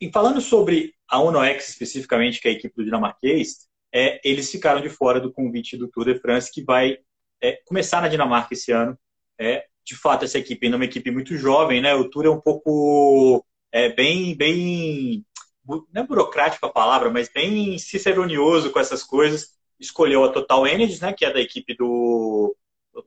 E 0.00 0.12
falando 0.12 0.40
sobre 0.40 0.94
a 1.08 1.20
UNOX 1.20 1.70
especificamente, 1.70 2.40
que 2.40 2.46
é 2.46 2.52
a 2.52 2.54
equipe 2.54 2.74
do 2.76 2.84
dinamarquês, 2.84 3.66
é, 3.92 4.20
eles 4.24 4.50
ficaram 4.50 4.80
de 4.80 4.88
fora 4.88 5.20
do 5.20 5.32
convite 5.32 5.76
do 5.76 5.88
Tour 5.88 6.04
de 6.04 6.20
France, 6.20 6.52
que 6.52 6.62
vai 6.62 6.98
é, 7.42 7.60
começar 7.64 8.00
na 8.00 8.08
Dinamarca 8.08 8.54
esse 8.54 8.70
ano. 8.70 8.98
É, 9.38 9.66
de 9.84 9.96
fato, 9.96 10.24
essa 10.24 10.38
equipe 10.38 10.66
ainda 10.66 10.76
é 10.76 10.78
uma 10.78 10.84
equipe 10.84 11.10
muito 11.10 11.36
jovem, 11.36 11.80
né? 11.80 11.94
O 11.94 12.08
Tour 12.08 12.26
é 12.26 12.30
um 12.30 12.40
pouco 12.40 13.44
é, 13.74 13.88
bem, 13.88 14.36
bem, 14.36 15.26
não 15.66 15.84
é 15.96 16.06
burocrático 16.06 16.64
a 16.64 16.72
palavra, 16.72 17.10
mas 17.10 17.28
bem 17.28 17.76
ciceronioso 17.76 18.70
com 18.70 18.78
essas 18.78 19.02
coisas. 19.02 19.58
Escolheu 19.80 20.22
a 20.22 20.28
Total 20.30 20.64
Energies, 20.64 21.00
né? 21.00 21.12
Que 21.12 21.24
é 21.24 21.32
da 21.32 21.40
equipe 21.40 21.74
do 21.74 22.56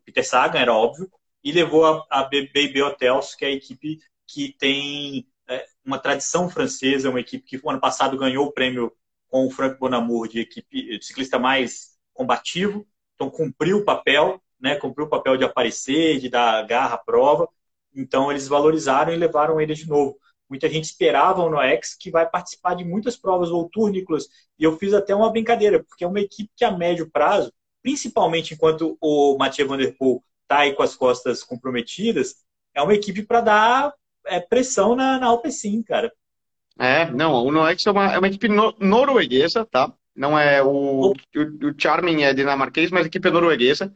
Peter 0.03 0.27
Sagan, 0.27 0.60
era 0.60 0.73
óbvio, 0.73 1.10
e 1.41 1.53
levou 1.53 1.86
a, 1.86 2.06
a 2.10 2.23
Baby 2.23 2.84
Hotels, 2.84 3.34
que 3.34 3.45
é 3.45 3.47
a 3.47 3.51
equipe 3.51 3.99
que 4.27 4.53
tem 4.60 5.25
é, 5.47 5.65
uma 5.86 5.99
tradição 5.99 6.49
francesa, 6.49 7.10
uma 7.10 7.21
equipe 7.21 7.45
que 7.45 7.63
no 7.63 7.69
ano 7.69 7.80
passado 7.80 8.17
ganhou 8.17 8.47
o 8.47 8.51
prêmio 8.51 8.91
com 9.30 9.47
o 9.47 9.49
Frank 9.49 9.80
Bonamour 9.80 10.27
de 10.27 10.41
equipe 10.41 10.99
de 10.99 11.06
ciclista 11.06 11.39
mais 11.39 11.97
combativo, 12.13 12.86
então 13.15 13.30
cumpriu 13.30 13.77
o 13.77 13.86
papel, 13.86 14.41
né, 14.60 14.75
cumpriu 14.75 15.06
o 15.06 15.10
papel 15.10 15.38
de 15.38 15.45
aparecer, 15.45 16.19
de 16.19 16.27
dar 16.27 16.65
garra 16.67 16.95
à 16.95 16.97
prova, 16.97 17.47
então 17.95 18.30
eles 18.30 18.49
valorizaram 18.49 19.13
e 19.13 19.17
levaram 19.17 19.62
ele 19.62 19.73
de 19.73 19.88
novo. 19.88 20.17
Muita 20.49 20.69
gente 20.69 20.86
esperava 20.86 21.43
o 21.43 21.49
Noex, 21.49 21.95
que 21.99 22.10
vai 22.10 22.29
participar 22.29 22.75
de 22.75 22.86
muitas 22.86 23.17
provas 23.17 23.49
ou 23.49 23.69
Tour, 23.69 23.89
Nicolas, 23.89 24.27
e 24.57 24.63
eu 24.63 24.77
fiz 24.77 24.93
até 24.93 25.13
uma 25.13 25.31
brincadeira, 25.31 25.83
porque 25.83 26.03
é 26.03 26.07
uma 26.07 26.21
equipe 26.21 26.49
que 26.55 26.63
a 26.63 26.71
médio 26.71 27.10
prazo, 27.12 27.51
principalmente 27.81 28.53
enquanto 28.53 28.97
o 29.01 29.38
Mathieu 29.38 29.67
Van 29.67 29.77
Der 29.77 29.95
Poel 29.97 30.23
está 30.43 30.60
aí 30.60 30.73
com 30.73 30.83
as 30.83 30.95
costas 30.95 31.43
comprometidas, 31.43 32.36
é 32.73 32.81
uma 32.81 32.93
equipe 32.93 33.23
para 33.23 33.41
dar 33.41 33.93
é, 34.25 34.39
pressão 34.39 34.95
na, 34.95 35.19
na 35.19 35.27
Alpecin, 35.27 35.83
cara. 35.83 36.12
É, 36.79 37.10
não, 37.12 37.33
o 37.33 37.51
Noex 37.51 37.86
é 37.86 37.91
uma, 37.91 38.13
é 38.13 38.17
uma 38.17 38.27
equipe 38.27 38.47
no, 38.47 38.73
norueguesa, 38.79 39.65
tá? 39.65 39.91
Não 40.15 40.38
é 40.38 40.63
o, 40.63 41.12
o, 41.12 41.13
o 41.13 41.75
Charming 41.77 42.23
é 42.23 42.33
dinamarquês, 42.33 42.89
mas 42.91 43.03
a 43.03 43.07
equipe 43.07 43.27
é 43.27 43.31
norueguesa. 43.31 43.93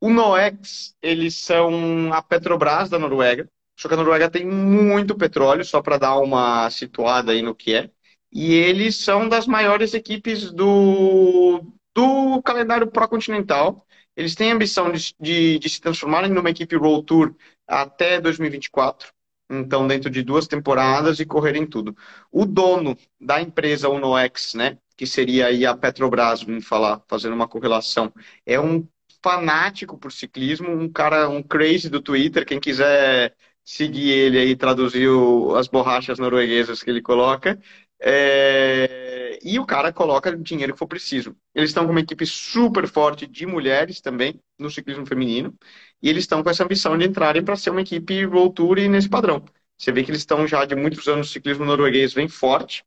O 0.00 0.08
Noex, 0.08 0.94
eles 1.02 1.34
são 1.36 2.12
a 2.12 2.22
Petrobras 2.22 2.88
da 2.88 2.98
Noruega. 2.98 3.48
Só 3.80 3.88
que 3.88 3.94
a 3.94 3.96
Noruega 3.96 4.30
tem 4.30 4.44
muito 4.46 5.16
petróleo, 5.16 5.64
só 5.64 5.80
para 5.80 5.96
dar 5.96 6.16
uma 6.18 6.68
situada 6.70 7.32
aí 7.32 7.40
no 7.40 7.54
que 7.54 7.74
é. 7.74 7.90
E 8.30 8.52
eles 8.54 8.96
são 8.96 9.26
das 9.28 9.46
maiores 9.46 9.94
equipes 9.94 10.52
do, 10.52 11.62
do 11.94 12.42
calendário 12.42 12.90
pró-continental. 12.90 13.86
Eles 14.14 14.34
têm 14.34 14.52
a 14.52 14.54
ambição 14.54 14.92
de, 14.92 15.14
de, 15.18 15.58
de 15.58 15.68
se 15.70 15.80
transformarem 15.80 16.30
numa 16.30 16.50
equipe 16.50 16.76
World 16.76 17.06
Tour 17.06 17.34
até 17.66 18.20
2024 18.20 19.10
então 19.50 19.86
dentro 19.86 20.08
de 20.10 20.22
duas 20.22 20.46
temporadas 20.46 21.18
e 21.18 21.26
correrem 21.26 21.66
tudo. 21.66 21.96
O 22.30 22.44
dono 22.46 22.96
da 23.20 23.40
empresa 23.42 23.88
Unoex, 23.88 24.54
né, 24.54 24.78
que 24.96 25.06
seria 25.06 25.46
aí 25.46 25.66
a 25.66 25.76
Petrobras, 25.76 26.42
vamos 26.42 26.66
falar, 26.66 27.02
fazendo 27.08 27.34
uma 27.34 27.48
correlação, 27.48 28.12
é 28.46 28.60
um 28.60 28.86
fanático 29.22 29.98
por 29.98 30.12
ciclismo, 30.12 30.70
um 30.70 30.88
cara, 30.90 31.28
um 31.28 31.42
crazy 31.42 31.88
do 31.90 32.00
Twitter, 32.00 32.46
quem 32.46 32.60
quiser 32.60 33.34
seguir 33.64 34.10
ele 34.10 34.38
aí, 34.38 34.56
traduzir 34.56 35.08
o, 35.08 35.54
as 35.56 35.68
borrachas 35.68 36.18
norueguesas 36.18 36.82
que 36.82 36.90
ele 36.90 37.02
coloca, 37.02 37.58
é... 38.00 39.38
e 39.42 39.58
o 39.58 39.66
cara 39.66 39.92
coloca 39.92 40.30
o 40.30 40.42
dinheiro 40.42 40.72
que 40.72 40.78
for 40.78 40.86
preciso. 40.86 41.36
Eles 41.54 41.70
estão 41.70 41.84
com 41.84 41.90
uma 41.92 42.00
equipe 42.00 42.26
super 42.26 42.86
forte 42.88 43.26
de 43.26 43.46
mulheres 43.46 44.00
também, 44.00 44.40
no 44.58 44.70
ciclismo 44.70 45.06
feminino, 45.06 45.54
e 46.02 46.08
eles 46.08 46.24
estão 46.24 46.42
com 46.42 46.50
essa 46.50 46.64
ambição 46.64 46.96
de 46.96 47.06
entrarem 47.06 47.44
para 47.44 47.56
ser 47.56 47.70
uma 47.70 47.82
equipe 47.82 48.26
World 48.26 48.54
Tour 48.54 48.78
e 48.78 48.88
nesse 48.88 49.08
padrão. 49.08 49.44
Você 49.78 49.92
vê 49.92 50.02
que 50.04 50.10
eles 50.10 50.20
estão 50.20 50.46
já 50.46 50.64
de 50.64 50.74
muitos 50.74 51.06
anos 51.08 51.28
no 51.28 51.32
ciclismo 51.32 51.64
norueguês 51.64 52.12
bem 52.14 52.28
forte 52.28 52.84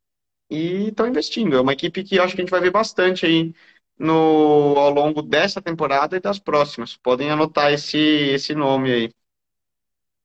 e 0.49 0.89
estão 0.89 1.07
investindo. 1.07 1.55
É 1.55 1.61
uma 1.61 1.73
equipe 1.73 2.03
que 2.03 2.19
acho 2.19 2.35
que 2.35 2.41
a 2.41 2.45
gente 2.45 2.51
vai 2.51 2.61
ver 2.61 2.71
bastante 2.71 3.25
aí 3.25 3.53
no, 3.97 4.75
ao 4.77 4.89
longo 4.91 5.21
dessa 5.21 5.61
temporada 5.61 6.17
e 6.17 6.19
das 6.19 6.39
próximas. 6.39 6.97
Podem 6.97 7.31
anotar 7.31 7.71
esse, 7.73 7.97
esse 7.97 8.53
nome 8.55 8.91
aí. 8.91 9.13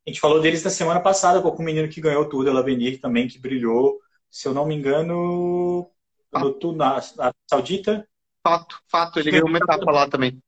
A 0.08 0.10
gente 0.10 0.20
falou 0.20 0.40
deles 0.40 0.64
na 0.64 0.70
semana 0.70 1.00
passada 1.00 1.42
com 1.42 1.50
o 1.50 1.62
menino 1.62 1.86
que 1.86 2.00
ganhou 2.00 2.26
tudo, 2.26 2.48
Elavenir 2.48 2.98
também, 2.98 3.28
que 3.28 3.38
brilhou, 3.38 4.00
se 4.30 4.48
eu 4.48 4.54
não 4.54 4.64
me 4.64 4.74
engano, 4.74 5.90
no 6.32 6.52
Tour 6.54 6.74
na, 6.74 6.94
na 7.14 7.30
Saudita. 7.46 8.08
Fato, 8.42 8.80
fato, 8.90 9.18
ele 9.18 9.32
ganhou 9.32 9.46
uma 9.46 9.58
etapa 9.58 9.90
lá 9.90 10.08
também. 10.08 10.42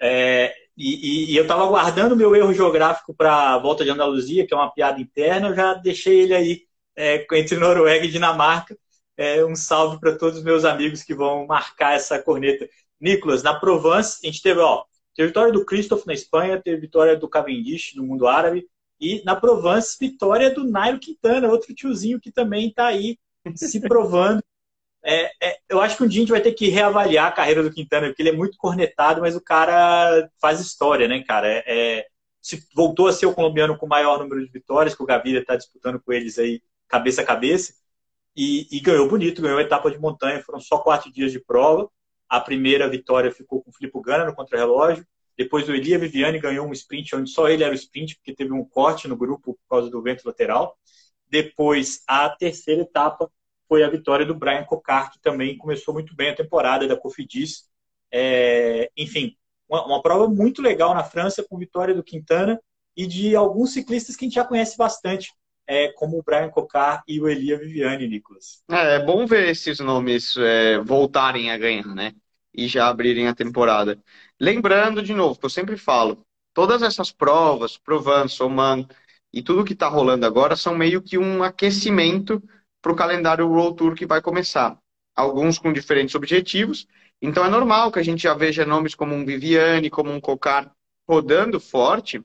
É, 0.00 0.54
e, 0.74 0.94
e, 0.94 1.32
e, 1.32 1.36
eu 1.36 1.42
estava 1.42 1.66
guardando 1.66 2.16
meu 2.16 2.34
erro 2.34 2.54
geográfico 2.54 3.12
para 3.12 3.52
a 3.52 3.58
volta 3.58 3.84
de 3.84 3.90
Andaluzia, 3.90 4.46
que 4.46 4.54
é 4.54 4.56
uma 4.56 4.72
piada 4.72 4.98
interna, 4.98 5.48
eu 5.48 5.54
já 5.54 5.74
deixei 5.74 6.20
ele 6.20 6.34
aí 6.34 6.62
é, 6.96 7.26
entre 7.34 7.58
Noruega 7.58 8.06
e 8.06 8.10
Dinamarca. 8.10 8.74
É, 9.18 9.44
um 9.44 9.54
salve 9.54 10.00
para 10.00 10.16
todos 10.16 10.38
os 10.38 10.44
meus 10.44 10.64
amigos 10.64 11.02
que 11.02 11.14
vão 11.14 11.46
marcar 11.46 11.92
essa 11.94 12.18
corneta. 12.18 12.66
Nicolas, 12.98 13.42
na 13.42 13.54
Provence, 13.60 14.18
a 14.22 14.26
gente 14.26 14.40
teve, 14.40 14.60
ó, 14.60 14.82
teve 15.14 15.28
vitória 15.28 15.52
do 15.52 15.64
Christoph 15.64 16.06
na 16.06 16.14
Espanha, 16.14 16.60
teve 16.60 16.80
vitória 16.80 17.16
do 17.16 17.28
Cavendish 17.28 17.94
no 17.94 18.04
mundo 18.04 18.26
árabe, 18.26 18.68
e 19.00 19.22
na 19.24 19.34
Provence, 19.36 19.96
vitória 20.00 20.50
do 20.50 20.64
Nairo 20.64 20.98
Quintana, 20.98 21.48
outro 21.48 21.74
tiozinho 21.74 22.20
que 22.20 22.30
também 22.30 22.68
está 22.68 22.86
aí 22.86 23.18
se 23.54 23.80
provando 23.86 24.42
é, 25.04 25.30
é, 25.42 25.58
eu 25.68 25.82
acho 25.82 25.98
que 25.98 26.02
um 26.02 26.08
dia 26.08 26.20
a 26.20 26.22
gente 26.22 26.32
vai 26.32 26.40
ter 26.40 26.54
que 26.54 26.68
reavaliar 26.68 27.26
a 27.26 27.32
carreira 27.32 27.62
do 27.62 27.70
Quintana, 27.70 28.06
porque 28.06 28.22
ele 28.22 28.30
é 28.30 28.32
muito 28.32 28.56
cornetado, 28.56 29.20
mas 29.20 29.36
o 29.36 29.40
cara 29.40 30.30
faz 30.40 30.60
história, 30.60 31.06
né, 31.06 31.22
cara? 31.22 31.46
É, 31.46 31.62
é 31.66 32.06
se 32.40 32.66
voltou 32.74 33.08
a 33.08 33.12
ser 33.12 33.26
o 33.26 33.34
colombiano 33.34 33.76
com 33.76 33.86
o 33.86 33.88
maior 33.88 34.18
número 34.18 34.44
de 34.44 34.50
vitórias, 34.50 34.94
que 34.94 35.02
o 35.02 35.06
Gaviria 35.06 35.40
está 35.40 35.56
disputando 35.56 36.00
com 36.00 36.12
eles 36.12 36.38
aí 36.38 36.62
cabeça 36.88 37.22
a 37.22 37.24
cabeça, 37.24 37.74
e, 38.36 38.66
e, 38.76 38.80
ganhou 38.80 39.08
bonito, 39.08 39.42
ganhou 39.42 39.58
a 39.58 39.62
etapa 39.62 39.90
de 39.90 39.98
montanha, 39.98 40.42
foram 40.42 40.60
só 40.60 40.78
quatro 40.78 41.12
dias 41.12 41.30
de 41.32 41.38
prova. 41.38 41.88
A 42.34 42.40
primeira 42.40 42.88
vitória 42.88 43.30
ficou 43.30 43.62
com 43.62 43.70
o 43.70 43.72
Filipe 43.72 44.00
Gana 44.02 44.24
no 44.24 44.34
contrarrelógio, 44.34 45.06
depois 45.36 45.68
o 45.68 45.72
Elia 45.72 45.98
Viviani 45.98 46.40
ganhou 46.40 46.66
um 46.66 46.72
sprint, 46.72 47.14
onde 47.14 47.30
só 47.30 47.48
ele 47.48 47.62
era 47.62 47.72
o 47.72 47.76
sprint, 47.76 48.16
porque 48.16 48.34
teve 48.34 48.52
um 48.52 48.64
corte 48.64 49.06
no 49.06 49.16
grupo 49.16 49.54
por 49.54 49.68
causa 49.68 49.88
do 49.88 50.02
vento 50.02 50.26
lateral. 50.26 50.76
Depois, 51.28 52.02
a 52.08 52.28
terceira 52.28 52.82
etapa 52.82 53.30
foi 53.68 53.84
a 53.84 53.88
vitória 53.88 54.26
do 54.26 54.34
Brian 54.34 54.64
Cocard, 54.64 55.12
que 55.12 55.20
também 55.20 55.56
começou 55.56 55.94
muito 55.94 56.14
bem 56.14 56.30
a 56.30 56.36
temporada 56.36 56.88
da 56.88 56.96
Cofidis. 56.96 57.64
É, 58.12 58.90
enfim, 58.96 59.36
uma, 59.68 59.86
uma, 59.86 60.02
prova 60.02 60.28
muito 60.28 60.60
legal 60.60 60.92
na 60.92 61.04
França, 61.04 61.44
com 61.48 61.56
vitória 61.56 61.94
do 61.94 62.02
Quintana 62.02 62.60
e 62.96 63.06
de 63.06 63.34
alguns 63.34 63.72
ciclistas 63.72 64.16
que 64.16 64.24
a 64.24 64.26
gente 64.26 64.34
já 64.34 64.44
conhece 64.44 64.76
bastante, 64.76 65.32
é, 65.66 65.88
como 65.92 66.18
o 66.18 66.22
Brian 66.22 66.50
Cocard 66.50 67.02
e 67.08 67.20
o 67.20 67.28
Elia 67.28 67.58
Viviani, 67.58 68.06
Nicolas. 68.06 68.62
É, 68.70 68.96
é 68.96 69.04
bom 69.04 69.24
ver 69.24 69.48
esses 69.48 69.80
nomes 69.80 70.36
é, 70.36 70.78
voltarem 70.78 71.50
a 71.50 71.58
ganhar, 71.58 71.86
né? 71.86 72.12
E 72.54 72.68
já 72.68 72.88
abrirem 72.88 73.28
a 73.28 73.34
temporada. 73.34 73.98
Lembrando, 74.40 75.02
de 75.02 75.12
novo, 75.12 75.38
que 75.38 75.46
eu 75.46 75.50
sempre 75.50 75.76
falo, 75.76 76.24
todas 76.52 76.82
essas 76.82 77.10
provas, 77.10 77.76
Provence, 77.76 78.42
Oman 78.42 78.86
e 79.32 79.42
tudo 79.42 79.64
que 79.64 79.72
está 79.72 79.88
rolando 79.88 80.24
agora 80.24 80.54
são 80.56 80.76
meio 80.76 81.02
que 81.02 81.18
um 81.18 81.42
aquecimento 81.42 82.42
para 82.80 82.92
o 82.92 82.96
calendário 82.96 83.48
World 83.48 83.76
Tour 83.76 83.94
que 83.94 84.06
vai 84.06 84.22
começar. 84.22 84.78
Alguns 85.16 85.58
com 85.58 85.72
diferentes 85.72 86.14
objetivos. 86.14 86.86
Então 87.20 87.44
é 87.44 87.48
normal 87.48 87.90
que 87.90 87.98
a 87.98 88.02
gente 88.02 88.22
já 88.22 88.34
veja 88.34 88.64
nomes 88.66 88.94
como 88.94 89.14
um 89.14 89.24
Viviane, 89.24 89.90
como 89.90 90.12
um 90.12 90.20
Cocar 90.20 90.72
rodando 91.08 91.58
forte. 91.58 92.18
O 92.18 92.24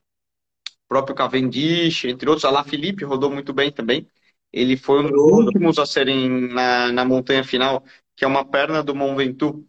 próprio 0.87 1.15
Cavendish, 1.15 2.05
entre 2.05 2.29
outros. 2.29 2.45
A 2.45 2.63
Felipe 2.63 3.05
rodou 3.05 3.29
muito 3.31 3.53
bem 3.53 3.71
também. 3.71 4.07
Ele 4.51 4.75
foi 4.75 5.03
um 5.03 5.09
dos 5.09 5.31
últimos 5.31 5.77
a 5.77 5.85
serem 5.85 6.29
na, 6.51 6.91
na 6.91 7.05
montanha 7.05 7.43
final, 7.43 7.83
que 8.15 8.25
é 8.25 8.27
uma 8.27 8.43
perna 8.43 8.83
do 8.83 8.95
Mont 8.95 9.15
Ventoux. 9.15 9.65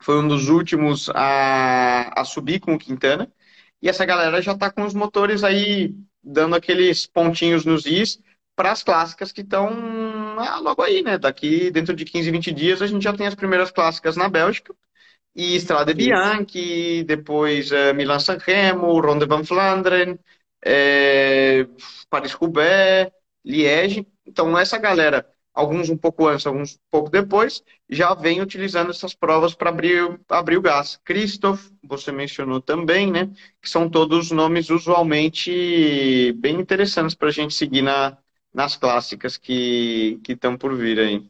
Foi 0.00 0.18
um 0.18 0.28
dos 0.28 0.48
últimos 0.48 1.08
a, 1.10 2.20
a 2.20 2.24
subir 2.24 2.60
com 2.60 2.74
o 2.74 2.78
Quintana. 2.78 3.30
E 3.82 3.88
essa 3.88 4.04
galera 4.04 4.42
já 4.42 4.52
está 4.52 4.70
com 4.70 4.84
os 4.84 4.94
motores 4.94 5.44
aí 5.44 5.94
dando 6.22 6.56
aqueles 6.56 7.06
pontinhos 7.06 7.64
nos 7.64 7.86
is 7.86 8.20
para 8.56 8.72
as 8.72 8.82
clássicas 8.82 9.30
que 9.32 9.42
estão 9.42 9.68
ah, 10.38 10.58
logo 10.58 10.82
aí, 10.82 11.02
né? 11.02 11.16
Daqui 11.18 11.70
dentro 11.70 11.94
de 11.94 12.04
15, 12.04 12.30
20 12.30 12.52
dias 12.52 12.82
a 12.82 12.86
gente 12.86 13.02
já 13.02 13.16
tem 13.16 13.26
as 13.26 13.34
primeiras 13.34 13.70
clássicas 13.70 14.16
na 14.16 14.28
Bélgica. 14.28 14.74
E 15.34 15.54
Strade 15.56 15.94
Bianchi, 15.94 17.04
depois 17.04 17.70
é, 17.70 17.92
Milan-San 17.92 18.38
Remo, 18.38 19.00
Ronde 19.00 19.26
van 19.26 19.44
Flandren, 19.44 20.18
é, 20.64 21.66
Paris-Roubaix, 22.10 23.12
Liège. 23.44 24.06
Então 24.26 24.58
essa 24.58 24.78
galera, 24.78 25.24
alguns 25.58 25.90
um 25.90 25.96
pouco 25.96 26.28
antes, 26.28 26.46
alguns 26.46 26.76
um 26.76 26.78
pouco 26.88 27.10
depois, 27.10 27.64
já 27.90 28.14
vem 28.14 28.40
utilizando 28.40 28.90
essas 28.90 29.12
provas 29.12 29.54
para 29.54 29.70
abrir, 29.70 30.20
abrir 30.28 30.56
o 30.56 30.62
gás. 30.62 31.00
Christoph, 31.04 31.68
você 31.82 32.12
mencionou 32.12 32.60
também, 32.60 33.10
né? 33.10 33.28
Que 33.60 33.68
são 33.68 33.90
todos 33.90 34.30
nomes 34.30 34.70
usualmente 34.70 36.32
bem 36.36 36.60
interessantes 36.60 37.16
para 37.16 37.26
a 37.26 37.32
gente 37.32 37.54
seguir 37.54 37.82
na, 37.82 38.16
nas 38.54 38.76
clássicas 38.76 39.36
que 39.36 40.20
estão 40.28 40.56
por 40.56 40.76
vir 40.76 41.00
aí. 41.00 41.28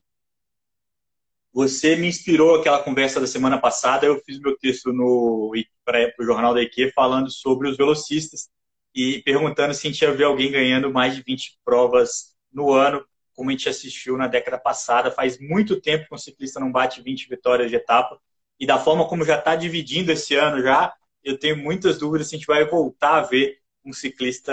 Você 1.51 1.97
me 1.97 2.07
inspirou 2.07 2.57
aquela 2.57 2.83
conversa 2.83 3.19
da 3.19 3.27
semana 3.27 3.59
passada. 3.59 4.05
Eu 4.05 4.21
fiz 4.27 4.39
meu 4.39 4.59
texto 4.59 4.93
no 4.93 5.53
para 5.87 6.13
o 6.21 6.25
jornal 6.25 6.53
da 6.53 6.63
IQ 6.63 6.93
falando 6.95 7.31
sobre 7.31 7.67
os 7.67 7.79
velocistas 7.79 8.51
e 8.95 9.23
perguntando 9.23 9.73
se 9.73 9.87
a 9.87 9.91
gente 9.91 10.03
ia 10.03 10.13
ver 10.13 10.25
alguém 10.25 10.53
ganhando 10.53 10.93
mais 10.93 11.17
de 11.17 11.23
20 11.23 11.59
provas 11.65 12.37
no 12.53 12.75
ano 12.75 13.03
como 13.39 13.51
a 13.51 13.53
gente 13.53 13.69
assistiu 13.69 14.17
na 14.17 14.27
década 14.27 14.59
passada. 14.59 15.13
Faz 15.13 15.39
muito 15.39 15.81
tempo 15.81 16.09
que 16.09 16.15
um 16.15 16.19
ciclista 16.19 16.59
não 16.59 16.73
bate 16.73 17.01
20 17.01 17.29
vitórias 17.29 17.71
de 17.71 17.77
etapa. 17.77 18.21
E 18.59 18.67
da 18.67 18.81
forma 18.81 19.07
como 19.07 19.25
já 19.25 19.39
está 19.39 19.55
dividindo 19.55 20.11
esse 20.11 20.35
ano 20.35 20.61
já, 20.61 20.93
eu 21.23 21.39
tenho 21.39 21.57
muitas 21.57 21.99
dúvidas 21.99 22.29
se 22.29 22.35
a 22.35 22.39
gente 22.39 22.49
vai 22.49 22.65
voltar 22.65 23.19
a 23.19 23.23
ver 23.23 23.59
um 23.85 23.93
ciclista 23.93 24.53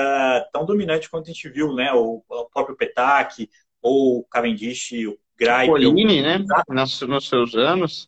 tão 0.54 0.68
dominante 0.68 1.10
quanto 1.10 1.32
a 1.32 1.34
gente 1.34 1.50
viu, 1.50 1.74
né? 1.74 1.92
O, 1.94 2.24
o 2.30 2.46
próprio 2.46 2.78
Petak, 2.78 3.50
ou 3.82 4.20
o 4.20 4.24
Cavendish, 4.26 4.92
o 5.08 5.18
Greipel. 5.36 5.66
Polini, 5.66 6.22
né? 6.22 6.46
Nos, 6.70 7.02
nos 7.02 7.28
seus 7.28 7.56
anos. 7.56 8.08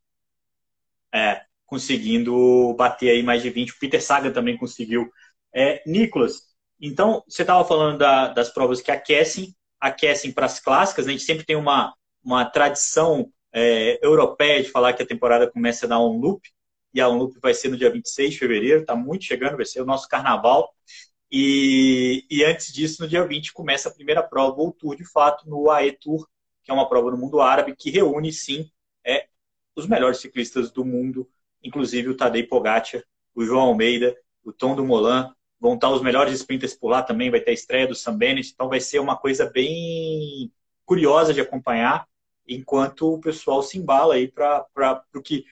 É, 1.12 1.42
conseguindo 1.66 2.76
bater 2.78 3.10
aí 3.10 3.24
mais 3.24 3.42
de 3.42 3.50
20. 3.50 3.72
O 3.72 3.80
Peter 3.80 4.02
Saga 4.02 4.30
também 4.30 4.56
conseguiu. 4.56 5.12
É, 5.52 5.82
Nicolas, 5.88 6.44
então 6.80 7.24
você 7.28 7.42
estava 7.42 7.66
falando 7.66 7.98
da, 7.98 8.28
das 8.28 8.50
provas 8.54 8.80
que 8.80 8.92
aquecem, 8.92 9.56
aquecem 9.80 10.32
para 10.32 10.46
as 10.46 10.60
clássicas, 10.60 11.06
né? 11.06 11.14
a 11.14 11.18
gente 11.18 11.26
sempre 11.26 11.46
tem 11.46 11.56
uma, 11.56 11.94
uma 12.24 12.46
tradição 12.46 13.32
é, 13.54 14.00
europeia 14.06 14.62
de 14.62 14.70
falar 14.70 14.94
que 14.94 15.04
a 15.04 15.08
temporada 15.08 15.50
começa 15.50 15.86
a 15.86 15.90
dar 15.90 16.00
um 16.00 16.18
loop, 16.20 16.48
e 16.94 17.02
a 17.02 17.10
um 17.10 17.18
loop 17.18 17.38
vai 17.42 17.54
ser 17.54 17.70
no 17.70 17.78
dia 17.78 17.92
26 17.92 18.32
de 18.32 18.40
fevereiro, 18.40 18.82
está 18.82 18.96
muito 18.96 19.26
chegando, 19.26 19.58
vai 19.58 19.66
ser 19.66 19.82
o 19.82 19.86
nosso 19.86 20.08
carnaval. 20.08 20.74
E, 21.32 22.26
e, 22.30 22.44
antes 22.44 22.74
disso, 22.74 23.02
no 23.02 23.08
dia 23.08 23.26
20, 23.26 23.54
começa 23.54 23.90
a 23.90 23.94
primeira 23.94 24.24
prova, 24.24 24.62
o 24.62 24.72
Tour 24.72 24.96
de 24.96 25.06
fato, 25.06 25.48
no 25.48 25.70
AE 25.70 25.92
Tour, 25.92 26.28
que 26.64 26.72
é 26.72 26.74
uma 26.74 26.88
prova 26.88 27.12
no 27.12 27.18
mundo 27.18 27.42
árabe, 27.42 27.76
que 27.76 27.90
reúne, 27.90 28.32
sim, 28.32 28.70
é, 29.06 29.28
os 29.76 29.86
melhores 29.86 30.20
ciclistas 30.20 30.72
do 30.72 30.84
mundo, 30.84 31.30
inclusive 31.64 32.10
o 32.10 32.16
Tadej 32.16 32.48
Pogacar, 32.48 33.04
o 33.36 33.44
João 33.44 33.68
Almeida, 33.68 34.16
o 34.44 34.52
Tom 34.52 34.76
Dumoulin, 34.76 35.30
vão 35.60 35.76
estar 35.76 35.90
os 35.90 36.02
melhores 36.02 36.34
sprinters 36.34 36.76
por 36.76 36.90
lá 36.90 37.02
também, 37.02 37.32
vai 37.32 37.40
ter 37.40 37.52
a 37.52 37.54
estreia 37.54 37.88
do 37.88 37.96
Sam 37.96 38.18
Bennett, 38.18 38.52
então 38.54 38.70
vai 38.70 38.80
ser 38.80 39.00
uma 39.00 39.18
coisa 39.18 39.50
bem 39.50 40.52
curiosa 40.86 41.34
de 41.34 41.42
acompanhar, 41.42 42.08
enquanto 42.48 43.14
o 43.14 43.20
pessoal 43.20 43.62
se 43.62 43.78
embala 43.78 44.16
aí 44.16 44.28
para 44.28 44.66
o 45.14 45.22
que 45.22 45.46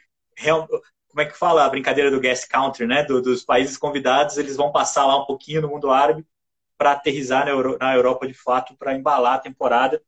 como 1.16 1.22
é 1.22 1.26
que 1.26 1.38
fala 1.38 1.64
a 1.66 1.70
brincadeira 1.70 2.12
do 2.12 2.20
guest 2.20 2.48
country, 2.50 2.86
né? 2.86 3.04
Do, 3.04 3.22
dos 3.22 3.44
países 3.46 3.78
convidados, 3.78 4.38
eles 4.38 4.58
vão 4.58 4.72
passar 4.72 5.06
lá 5.06 5.18
um 5.22 5.26
pouquinho 5.26 5.62
no 5.62 5.70
mundo 5.70 5.90
árabe 5.90 6.26
para 6.78 6.92
aterrizar 6.92 7.46
na, 7.46 7.52
Euro, 7.52 7.78
na 7.80 7.96
Europa 7.96 8.28
de 8.28 8.34
fato, 8.34 8.76
para 8.76 8.94
embalar 8.94 9.36
a 9.36 9.40
temporada. 9.40 10.04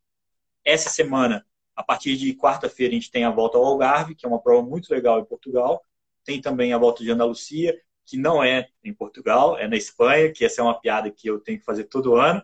Essa 0.62 0.90
semana, 0.90 1.46
a 1.74 1.82
partir 1.82 2.14
de 2.18 2.34
quarta-feira, 2.34 2.92
a 2.92 2.94
gente 2.94 3.10
tem 3.10 3.24
a 3.24 3.30
volta 3.30 3.56
ao 3.56 3.64
Algarve, 3.64 4.14
que 4.14 4.26
é 4.26 4.28
uma 4.28 4.38
prova 4.40 4.62
muito 4.62 4.90
legal 4.92 5.18
em 5.18 5.24
Portugal. 5.24 5.82
Tem 6.24 6.42
também 6.42 6.74
a 6.74 6.78
volta 6.78 7.02
de 7.02 7.10
Andalucia, 7.10 7.74
que 8.08 8.16
não 8.16 8.42
é 8.42 8.66
em 8.82 8.94
Portugal, 8.94 9.58
é 9.58 9.68
na 9.68 9.76
Espanha, 9.76 10.32
que 10.32 10.42
essa 10.42 10.62
é 10.62 10.64
uma 10.64 10.80
piada 10.80 11.10
que 11.10 11.28
eu 11.28 11.38
tenho 11.38 11.58
que 11.58 11.64
fazer 11.64 11.84
todo 11.84 12.16
ano. 12.16 12.42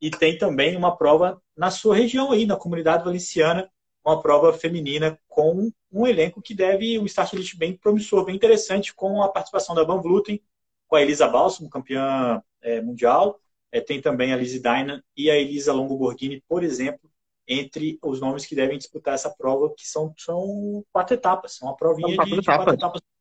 E 0.00 0.10
tem 0.10 0.36
também 0.36 0.76
uma 0.76 0.96
prova 0.96 1.40
na 1.56 1.70
sua 1.70 1.94
região 1.94 2.32
aí, 2.32 2.44
na 2.44 2.56
comunidade 2.56 3.04
valenciana, 3.04 3.70
uma 4.04 4.20
prova 4.20 4.52
feminina 4.52 5.16
com 5.28 5.70
um 5.90 6.06
elenco 6.06 6.42
que 6.42 6.52
deve 6.52 6.98
um 6.98 7.06
start 7.06 7.32
elite 7.32 7.56
bem 7.56 7.76
promissor, 7.76 8.24
bem 8.24 8.34
interessante, 8.34 8.92
com 8.92 9.22
a 9.22 9.28
participação 9.28 9.72
da 9.72 9.84
Van 9.84 10.00
Vluten, 10.02 10.42
com 10.88 10.96
a 10.96 11.02
Elisa 11.02 11.28
Balsam, 11.28 11.68
campeã 11.68 12.42
é, 12.60 12.80
mundial, 12.80 13.38
é, 13.70 13.80
tem 13.80 14.00
também 14.00 14.32
a 14.32 14.36
Lizzie 14.36 14.60
Dynan 14.60 15.00
e 15.16 15.30
a 15.30 15.36
Elisa 15.36 15.72
Longo 15.72 15.96
Borghini, 15.96 16.42
por 16.48 16.64
exemplo, 16.64 17.08
entre 17.46 17.98
os 18.02 18.20
nomes 18.20 18.46
que 18.46 18.56
devem 18.56 18.78
disputar 18.78 19.14
essa 19.14 19.30
prova, 19.30 19.72
que 19.76 19.86
são, 19.86 20.12
são 20.18 20.84
quatro 20.92 21.14
etapas, 21.14 21.54
são 21.56 21.68
uma 21.68 21.76
provinha 21.76 22.16
quatro 22.16 22.34
de, 22.34 22.40
etapas. 22.40 22.42
de, 22.42 22.64
quatro 22.64 22.74
etapas. 22.74 23.13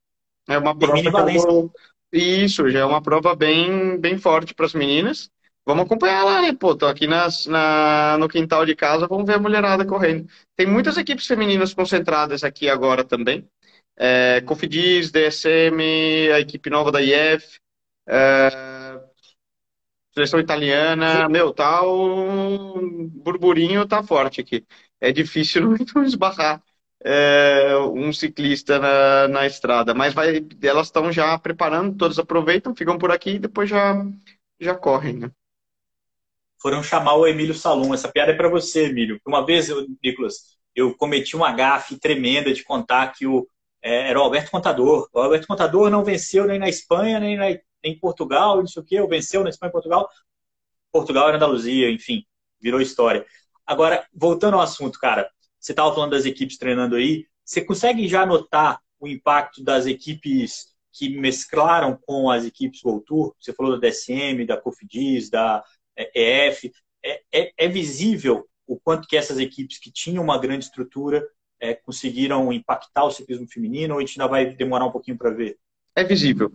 É 0.47 0.57
uma 0.57 0.77
prova. 0.77 1.25
Isso, 2.11 2.69
já 2.69 2.79
é 2.79 2.85
uma 2.85 3.01
prova 3.01 3.35
bem, 3.35 3.99
bem 3.99 4.17
forte 4.17 4.53
para 4.53 4.65
as 4.65 4.73
meninas. 4.73 5.31
Vamos 5.65 5.85
acompanhar 5.85 6.23
lá, 6.23 6.41
né? 6.41 6.53
Pô, 6.53 6.75
tô 6.75 6.85
aqui 6.85 7.07
nas, 7.07 7.45
na, 7.45 8.17
no 8.19 8.27
quintal 8.27 8.65
de 8.65 8.75
casa, 8.75 9.07
vamos 9.07 9.25
ver 9.25 9.35
a 9.35 9.39
mulherada 9.39 9.85
correndo. 9.85 10.29
Tem 10.55 10.67
muitas 10.67 10.97
equipes 10.97 11.25
femininas 11.25 11.73
concentradas 11.73 12.43
aqui 12.43 12.69
agora 12.69 13.03
também. 13.03 13.47
É, 13.97 14.41
Cofidis, 14.41 15.11
DSM, 15.11 15.81
a 16.33 16.39
equipe 16.39 16.69
nova 16.69 16.91
da 16.91 17.01
IF, 17.01 17.59
é, 18.07 18.99
seleção 20.13 20.39
italiana, 20.39 21.27
meu, 21.29 21.53
tá 21.53 21.81
o 21.83 23.09
burburinho 23.09 23.87
tá 23.87 24.03
forte 24.03 24.41
aqui. 24.41 24.65
É 24.99 25.11
difícil 25.11 25.75
não 25.95 26.03
esbarrar 26.03 26.61
é, 27.03 27.75
um 27.93 28.11
ciclista 28.13 28.79
na, 28.79 29.27
na 29.27 29.47
estrada, 29.47 29.93
mas 29.93 30.13
vai, 30.13 30.45
elas 30.61 30.87
estão 30.87 31.11
já 31.11 31.37
preparando, 31.37 31.97
todas 31.97 32.19
aproveitam, 32.19 32.75
ficam 32.75 32.97
por 32.97 33.11
aqui 33.11 33.31
e 33.31 33.39
depois 33.39 33.69
já, 33.69 33.95
já 34.59 34.75
correm, 34.75 35.13
né? 35.17 35.31
foram 36.63 36.81
chamar 36.81 37.15
o 37.15 37.27
Emílio 37.27 37.53
Salum. 37.53 37.93
Essa 37.93 38.09
piada 38.09 38.31
é 38.31 38.35
para 38.35 38.47
você, 38.47 38.85
Emílio. 38.85 39.19
Uma 39.27 39.45
vez, 39.45 39.67
eu, 39.67 39.85
Nicolas, 40.01 40.57
eu 40.73 40.95
cometi 40.95 41.35
uma 41.35 41.51
gafe 41.51 41.99
tremenda 41.99 42.53
de 42.53 42.63
contar 42.63 43.11
que 43.11 43.27
o, 43.27 43.45
é, 43.81 44.09
era 44.09 44.17
o 44.17 44.23
Alberto 44.23 44.49
Contador. 44.49 45.09
O 45.11 45.19
Alberto 45.19 45.45
Contador 45.45 45.89
não 45.89 46.05
venceu 46.05 46.47
nem 46.47 46.57
na 46.57 46.69
Espanha, 46.69 47.19
nem, 47.19 47.35
na, 47.35 47.47
nem 47.47 47.59
em 47.83 47.99
Portugal, 47.99 48.57
não 48.57 48.67
sei 48.67 48.81
o 48.81 48.85
quê. 48.85 49.01
Ou 49.01 49.09
venceu 49.09 49.43
na 49.43 49.49
Espanha 49.49 49.69
e 49.69 49.73
Portugal. 49.73 50.09
Portugal 50.89 51.27
era 51.27 51.35
Andaluzia, 51.35 51.91
enfim, 51.91 52.23
virou 52.61 52.79
história. 52.79 53.25
Agora, 53.67 54.07
voltando 54.13 54.53
ao 54.53 54.61
assunto, 54.61 54.97
cara, 54.99 55.29
você 55.63 55.71
estava 55.71 55.95
falando 55.95 56.11
das 56.11 56.25
equipes 56.25 56.57
treinando 56.57 56.97
aí. 56.97 57.25
Você 57.45 57.63
consegue 57.63 58.05
já 58.05 58.25
notar 58.25 58.81
o 58.99 59.07
impacto 59.07 59.63
das 59.63 59.85
equipes 59.85 60.73
que 60.91 61.17
mesclaram 61.17 61.97
com 62.05 62.29
as 62.29 62.45
equipes 62.45 62.83
World 62.83 63.05
Tour? 63.05 63.33
Você 63.39 63.53
falou 63.53 63.79
da 63.79 63.87
DSM, 63.87 64.45
da 64.45 64.59
Cofidis, 64.59 65.29
da 65.29 65.63
EF, 65.97 66.69
é, 67.01 67.21
é, 67.31 67.53
é, 67.57 67.67
visível 67.69 68.45
o 68.67 68.77
quanto 68.77 69.07
que 69.07 69.15
essas 69.15 69.39
equipes 69.39 69.77
que 69.77 69.89
tinham 69.89 70.21
uma 70.21 70.37
grande 70.37 70.65
estrutura 70.65 71.25
é, 71.61 71.73
conseguiram 71.73 72.51
impactar 72.51 73.05
o 73.05 73.11
ciclismo 73.11 73.47
feminino 73.47 73.93
ou 73.93 73.99
a 73.99 74.05
gente 74.05 74.19
ainda 74.19 74.29
vai 74.29 74.53
demorar 74.53 74.85
um 74.85 74.91
pouquinho 74.91 75.17
para 75.17 75.31
ver? 75.31 75.57
É 75.95 76.03
visível. 76.03 76.51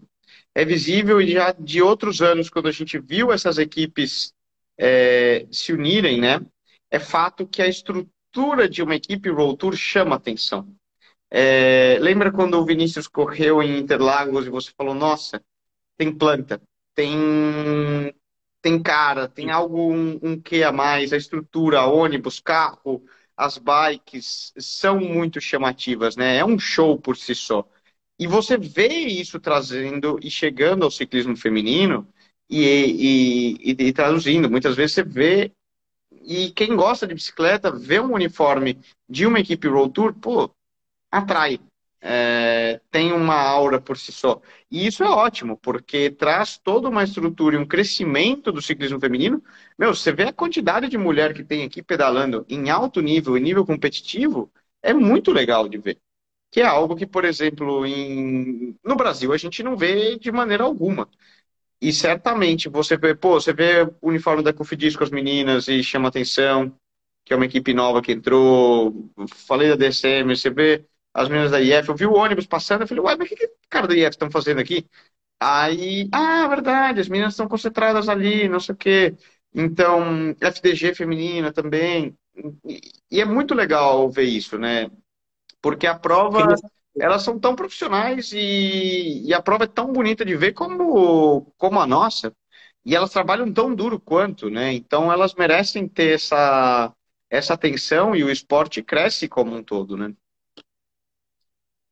É 0.55 0.67
visível 0.67 1.19
e 1.19 1.33
já 1.33 1.53
de 1.53 1.81
outros 1.81 2.21
anos, 2.21 2.51
quando 2.51 2.69
a 2.69 2.73
gente 2.73 2.99
viu 2.99 3.33
essas 3.33 3.57
equipes 3.57 4.35
é, 4.77 5.47
se 5.51 5.73
unirem, 5.73 6.21
né, 6.21 6.45
é 6.91 6.99
fato 6.99 7.47
que 7.47 7.63
a 7.63 7.67
estrutura 7.67 8.07
de 8.71 8.83
uma 8.83 8.95
equipe 8.95 9.31
World 9.31 9.59
Tour 9.59 9.77
chama 9.77 10.17
atenção. 10.17 10.69
É, 11.31 11.99
lembra 12.01 12.33
quando 12.33 12.55
o 12.55 12.65
Vinícius 12.65 13.07
correu 13.07 13.63
em 13.63 13.79
Interlagos 13.79 14.47
e 14.47 14.51
você 14.51 14.71
falou, 14.77 14.95
nossa, 14.95 15.43
tem 15.97 16.13
planta, 16.17 16.61
tem 16.95 18.15
tem 18.61 18.83
cara, 18.83 19.29
tem 19.29 19.51
algo, 19.51 19.93
um, 19.93 20.19
um 20.23 20.41
que 20.41 20.63
a 20.63 20.73
mais, 20.73 21.13
a 21.13 21.17
estrutura, 21.17 21.87
ônibus, 21.87 22.41
carro, 22.41 23.05
as 23.37 23.57
bikes 23.57 24.53
são 24.59 25.01
muito 25.01 25.41
chamativas, 25.41 26.17
né? 26.17 26.39
É 26.39 26.45
um 26.45 26.59
show 26.59 26.99
por 26.99 27.17
si 27.17 27.35
só. 27.35 27.69
E 28.19 28.27
você 28.27 28.57
vê 28.59 28.89
isso 28.89 29.39
trazendo 29.39 30.19
e 30.23 30.31
chegando 30.31 30.85
ao 30.85 30.91
ciclismo 30.91 31.37
feminino 31.37 32.09
e, 32.51 33.55
e, 33.63 33.73
e, 33.73 33.89
e 33.89 33.93
traduzindo. 33.93 34.51
Muitas 34.51 34.75
vezes 34.77 34.95
você 34.97 35.03
vê, 35.05 35.53
e 36.25 36.51
quem 36.53 36.77
gosta 36.77 37.07
de 37.07 37.15
bicicleta, 37.15 37.71
vê 37.71 38.01
um 38.01 38.13
uniforme 38.15 38.79
de 39.09 39.27
uma 39.27 39.41
equipe 39.41 39.69
Road 39.69 39.93
Tour, 39.93 40.15
pô, 40.15 40.51
atrai 41.11 41.61
é, 42.01 42.81
tem 42.91 43.13
uma 43.13 43.35
aura 43.35 43.81
por 43.81 43.97
si 43.97 44.13
só. 44.13 44.41
E 44.71 44.87
isso 44.87 45.03
é 45.03 45.09
ótimo, 45.09 45.57
porque 45.59 46.11
traz 46.11 46.59
toda 46.59 46.89
uma 46.89 47.05
estrutura 47.05 47.57
e 47.57 47.59
um 47.59 47.67
crescimento 47.67 48.53
do 48.53 48.63
ciclismo 48.63 49.01
feminino. 49.01 49.43
Meu, 49.79 49.95
você 49.95 50.13
vê 50.13 50.25
a 50.25 50.33
quantidade 50.33 50.89
de 50.89 50.99
mulher 50.99 51.35
que 51.35 51.45
tem 51.45 51.65
aqui 51.65 51.83
pedalando 51.83 52.45
em 52.49 52.71
alto 52.71 53.01
nível, 53.01 53.37
em 53.37 53.41
nível 53.41 53.65
competitivo, 53.67 54.51
é 54.83 54.93
muito 54.95 55.33
legal 55.33 55.69
de 55.69 55.79
ver. 55.79 55.99
Que 56.51 56.61
é 56.63 56.67
algo 56.67 56.97
que, 56.97 57.07
por 57.07 57.25
exemplo, 57.25 57.85
em... 57.87 58.77
no 58.85 58.97
Brasil 58.97 59.33
a 59.33 59.37
gente 59.37 59.63
não 59.63 59.77
vê 59.77 60.19
de 60.19 60.33
maneira 60.33 60.65
alguma. 60.65 61.09
E 61.81 61.93
certamente 61.93 62.69
você 62.69 62.97
vê, 62.97 63.15
pô, 63.15 63.41
você 63.41 63.53
vê 63.53 63.83
o 64.01 64.09
uniforme 64.09 64.43
da 64.43 64.53
Cofidis 64.53 64.97
com 64.97 65.05
as 65.05 65.11
meninas 65.11 65.69
e 65.69 65.83
chama 65.83 66.09
atenção, 66.09 66.75
que 67.25 67.33
é 67.33 67.37
uma 67.37 67.47
equipe 67.47 67.73
nova 67.73 68.03
que 68.03 68.13
entrou. 68.13 69.11
Falei 69.47 69.69
da 69.69 69.77
DSM, 69.77 70.35
você 70.35 70.51
vê 70.51 70.85
as 71.15 71.29
meninas 71.29 71.51
da 71.51 71.61
IF, 71.61 71.89
eu 71.89 71.95
vi 71.95 72.07
o 72.07 72.15
ônibus 72.15 72.47
passando, 72.47 72.83
eu 72.83 72.89
falei, 72.89 73.03
uai, 73.03 73.17
mas 73.17 73.27
o 73.27 73.29
que, 73.29 73.37
que 73.37 73.47
os 73.47 73.69
caras 73.69 73.89
da 73.89 73.95
IF 73.95 74.11
estão 74.11 74.31
fazendo 74.31 74.61
aqui? 74.61 74.87
Aí, 75.41 76.09
ah, 76.13 76.49
verdade, 76.49 77.01
as 77.01 77.09
meninas 77.09 77.35
estão 77.35 77.49
concentradas 77.49 78.09
ali, 78.09 78.49
não 78.49 78.59
sei 78.59 78.75
o 78.75 78.79
quê. 78.79 79.15
Então, 79.55 80.35
FDG 80.41 80.95
feminina 80.95 81.53
também. 81.53 82.17
E 83.11 83.21
é 83.21 83.25
muito 83.25 83.55
legal 83.55 84.11
ver 84.11 84.25
isso, 84.25 84.59
né? 84.59 84.91
Porque 85.61 85.87
a 85.87 85.99
prova, 85.99 86.55
elas 87.01 87.23
são 87.23 87.39
tão 87.39 87.55
profissionais 87.57 88.33
e, 88.33 89.25
e 89.27 89.35
a 89.35 89.43
prova 89.43 89.65
é 89.65 89.67
tão 89.67 89.93
bonita 89.93 90.25
de 90.25 90.37
ver 90.37 90.53
como, 90.53 91.53
como 91.57 91.81
a 91.81 91.87
nossa. 91.87 92.35
E 92.85 92.95
elas 92.97 93.11
trabalham 93.11 93.53
tão 93.53 93.75
duro 93.75 94.01
quanto, 94.01 94.49
né? 94.51 94.73
Então, 94.73 95.13
elas 95.13 95.35
merecem 95.35 95.89
ter 95.89 96.15
essa, 96.15 96.95
essa 97.31 97.55
atenção 97.55 98.17
e 98.17 98.25
o 98.25 98.31
esporte 98.31 98.83
cresce 98.83 99.29
como 99.29 99.55
um 99.55 99.63
todo, 99.63 99.97
né? 99.97 100.15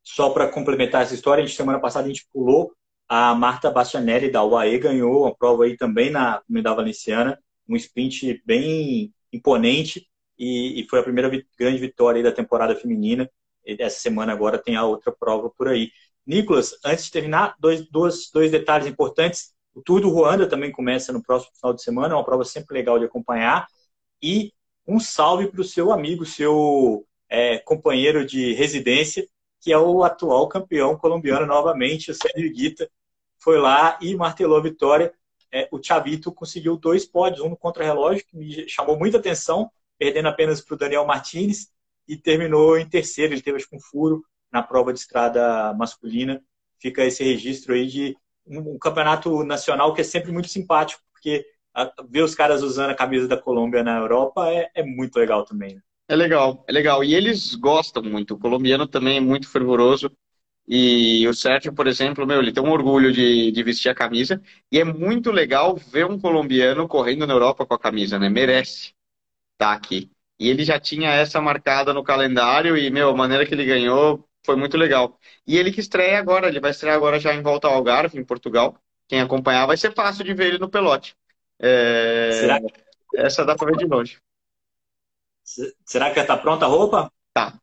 Só 0.03 0.31
para 0.31 0.49
complementar 0.51 1.03
essa 1.03 1.15
história, 1.15 1.43
a 1.43 1.47
gente, 1.47 1.57
semana 1.57 1.81
passada 1.81 2.05
a 2.07 2.09
gente 2.09 2.27
pulou 2.33 2.73
a 3.09 3.35
Marta 3.35 3.71
Bastianelli 3.71 4.31
da 4.31 4.45
UAE, 4.45 4.79
ganhou 4.79 5.23
uma 5.23 5.35
prova 5.35 5.65
aí 5.65 5.77
também 5.77 6.11
na 6.11 6.41
Comunidade 6.47 6.77
Valenciana, 6.77 7.39
um 7.69 7.77
sprint 7.77 8.43
bem 8.45 9.13
imponente. 9.33 10.09
e, 10.39 10.81
e 10.81 10.89
foi 10.89 11.01
a 11.01 11.03
primeira 11.03 11.31
grande 11.59 11.79
vitória 11.79 12.23
da 12.23 12.33
temporada 12.33 12.75
feminina. 12.77 13.31
Essa 13.67 13.99
semana 13.99 14.33
agora 14.33 14.59
tem 14.59 14.77
a 14.77 14.85
outra 14.85 15.13
prova 15.13 15.51
por 15.51 15.69
aí. 15.69 15.91
Nicolas, 16.27 16.79
antes 16.85 17.07
de 17.07 17.11
terminar, 17.11 17.55
dois, 17.59 17.87
dois, 17.91 18.31
dois 18.33 18.51
detalhes 18.51 18.87
importantes. 18.87 19.55
O 19.75 19.83
Tour 19.83 20.01
do 20.01 20.09
Ruanda 20.09 20.49
também 20.49 20.73
começa 20.73 21.13
no 21.13 21.23
próximo 21.23 21.55
final 21.55 21.75
de 21.75 21.83
semana, 21.83 22.15
é 22.15 22.17
uma 22.17 22.25
prova 22.25 22.45
sempre 22.45 22.75
legal 22.75 22.99
de 22.99 23.05
acompanhar. 23.05 23.67
E 24.23 24.53
um 24.87 24.99
salve 24.99 25.49
para 25.49 25.61
o 25.61 25.65
seu 25.65 25.93
amigo, 25.93 26.25
seu 26.25 27.07
é, 27.29 27.59
companheiro 27.59 28.25
de 28.25 28.55
residência, 28.55 29.27
que 29.61 29.73
é 29.73 29.79
o 29.79 30.05
atual 30.05 30.49
campeão 30.49 30.97
colombiano 30.97 31.45
novamente, 31.45 32.11
o 32.11 32.15
Sérgio 32.15 32.53
Guita, 32.53 32.89
foi 33.39 33.59
lá 33.59 33.99
e 34.01 34.15
martelou 34.15 34.59
a 34.59 34.63
vitória. 34.63 35.13
É, 35.53 35.69
o 35.71 35.83
Chavito 35.83 36.33
conseguiu 36.33 36.77
dois 36.77 37.05
pódios, 37.05 37.41
um 37.41 37.51
no 37.51 37.57
contra-relógio, 37.57 38.25
que 38.27 38.37
me 38.37 38.69
chamou 38.69 38.99
muita 38.99 39.19
atenção, 39.19 39.71
perdendo 39.99 40.29
apenas 40.29 40.61
para 40.61 40.75
o 40.75 40.79
Daniel 40.79 41.07
Martinez, 41.07 41.71
e 42.09 42.17
terminou 42.17 42.79
em 42.79 42.89
terceiro. 42.89 43.35
Ele 43.35 43.43
teve 43.43 43.57
acho, 43.57 43.69
um 43.73 43.81
furo 43.81 44.25
na 44.53 44.63
prova 44.63 44.93
de 44.93 44.99
estrada 44.99 45.75
masculina. 45.75 46.43
Fica 46.79 47.05
esse 47.05 47.25
registro 47.25 47.75
aí 47.75 47.87
de 47.87 48.17
um, 48.47 48.79
campeonato 48.79 49.45
nacional 49.45 49.93
que 49.95 50.01
é 50.01 50.05
sempre 50.05 50.31
muito 50.31 50.49
simpático, 50.49 51.03
porque 51.13 51.45
ver 52.09 52.23
os 52.23 52.35
caras 52.35 52.63
usando 52.63 52.91
a 52.91 52.95
camisa 52.95 53.27
da 53.29 53.37
Colômbia 53.37 53.83
na 53.83 53.99
Europa 53.99 54.49
é, 54.51 54.71
é 54.75 54.83
muito 54.83 55.19
legal 55.19 55.45
também. 55.45 55.75
Né? 55.75 55.81
É 56.09 56.15
legal, 56.15 56.65
é 56.69 56.73
legal. 56.73 57.03
E 57.03 57.15
eles 57.15 57.55
gostam 57.55 58.03
muito. 58.03 58.35
O 58.35 58.39
colombiano 58.39 58.87
também 58.87 59.17
é 59.17 59.21
muito 59.21 59.49
fervoroso. 59.49 60.11
E 60.69 61.27
o 61.29 61.35
Sérgio, 61.35 61.73
por 61.73 61.87
exemplo, 61.87 62.27
meu, 62.27 62.41
ele 62.41 62.53
tem 62.53 62.63
um 62.63 62.71
orgulho 62.71 63.13
de, 63.13 63.53
de 63.53 63.63
vestir 63.63 63.89
a 63.89 63.95
camisa. 63.95 64.41
E 64.71 64.79
é 64.79 64.85
muito 64.85 65.31
legal 65.31 65.77
ver 65.77 66.07
um 66.07 66.19
colombiano 66.19 66.89
correndo 66.89 67.27
na 67.27 67.35
Europa 67.35 67.67
com 67.67 67.75
a 67.75 67.79
camisa, 67.79 68.19
né? 68.19 68.29
Merece 68.29 68.93
estar 69.55 69.73
aqui. 69.73 70.11
E 70.39 70.49
ele 70.49 70.65
já 70.65 70.79
tinha 70.79 71.11
essa 71.11 71.41
marcada 71.41 71.95
no 71.95 72.05
calendário 72.05 72.77
e, 72.77 72.91
meu, 72.91 73.09
a 73.11 73.17
maneira 73.17 73.47
que 73.47 73.55
ele 73.55 73.65
ganhou 73.65 74.29
foi 74.45 74.57
muito 74.57 74.77
legal. 74.77 75.19
E 75.47 75.57
ele 75.57 75.73
que 75.73 75.81
estreia 75.81 76.19
agora, 76.19 76.49
ele 76.49 76.61
vai 76.61 76.71
estrear 76.71 76.97
agora 76.97 77.19
já 77.19 77.35
em 77.35 77.43
volta 77.43 77.67
ao 77.67 77.75
Algarve, 77.75 78.19
em 78.19 78.25
Portugal. 78.25 78.79
Quem 79.09 79.21
acompanhar 79.21 79.67
vai 79.67 79.77
ser 79.77 79.93
fácil 79.95 80.25
de 80.25 80.35
ver 80.35 80.49
ele 80.49 80.59
no 80.59 80.69
pelote. 80.69 81.17
É... 81.59 82.31
Será? 82.33 82.61
Essa 83.15 83.45
dá 83.45 83.57
para 83.57 83.69
ver 83.69 83.79
de 83.79 83.87
longe. 83.87 84.19
Será 85.85 86.11
que 86.11 86.17
já 86.17 86.23
está 86.23 86.37
pronta 86.37 86.65
a 86.67 86.69
roupa? 86.69 87.11
Tá. 87.33 87.55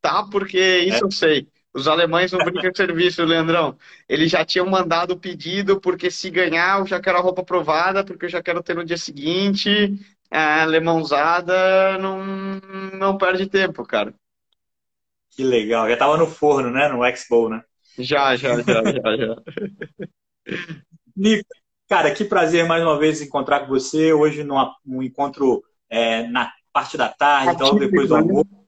Tá, 0.00 0.24
porque 0.24 0.58
isso 0.58 1.04
é. 1.04 1.06
eu 1.06 1.10
sei. 1.10 1.48
Os 1.72 1.86
alemães 1.86 2.32
não 2.32 2.40
brincam 2.44 2.70
de 2.70 2.76
serviço, 2.76 3.24
Leandrão. 3.24 3.78
Eles 4.08 4.30
já 4.30 4.44
tinham 4.44 4.66
mandado 4.66 5.12
o 5.12 5.18
pedido, 5.18 5.80
porque 5.80 6.10
se 6.10 6.28
ganhar, 6.28 6.80
eu 6.80 6.86
já 6.86 7.00
quero 7.00 7.18
a 7.18 7.20
roupa 7.20 7.42
aprovada, 7.42 8.04
porque 8.04 8.24
eu 8.24 8.28
já 8.28 8.42
quero 8.42 8.62
ter 8.62 8.74
no 8.74 8.84
dia 8.84 8.98
seguinte. 8.98 9.94
A 10.30 10.62
alemãozada 10.62 11.98
não, 11.98 12.24
não 12.94 13.18
perde 13.18 13.48
tempo, 13.48 13.84
cara. 13.84 14.14
Que 15.30 15.42
legal. 15.42 15.88
Já 15.88 15.96
tava 15.96 16.16
no 16.16 16.26
forno, 16.26 16.70
né? 16.70 16.88
No 16.88 17.04
Expo, 17.04 17.48
né? 17.48 17.62
Já, 17.98 18.36
já, 18.36 18.60
já, 18.62 18.82
já, 18.84 19.16
já. 19.16 19.36
Nico, 21.16 21.48
cara, 21.88 22.14
que 22.14 22.24
prazer 22.24 22.66
mais 22.66 22.82
uma 22.82 22.98
vez 22.98 23.20
encontrar 23.20 23.60
com 23.60 23.68
você. 23.68 24.12
Hoje 24.12 24.44
num 24.44 25.02
encontro 25.02 25.64
é, 25.88 26.26
na 26.28 26.52
parte 26.72 26.96
da 26.96 27.08
tarde, 27.08 27.54
então 27.54 27.76
depois 27.76 28.08
do 28.08 28.14
né? 28.14 28.20
almoço. 28.20 28.60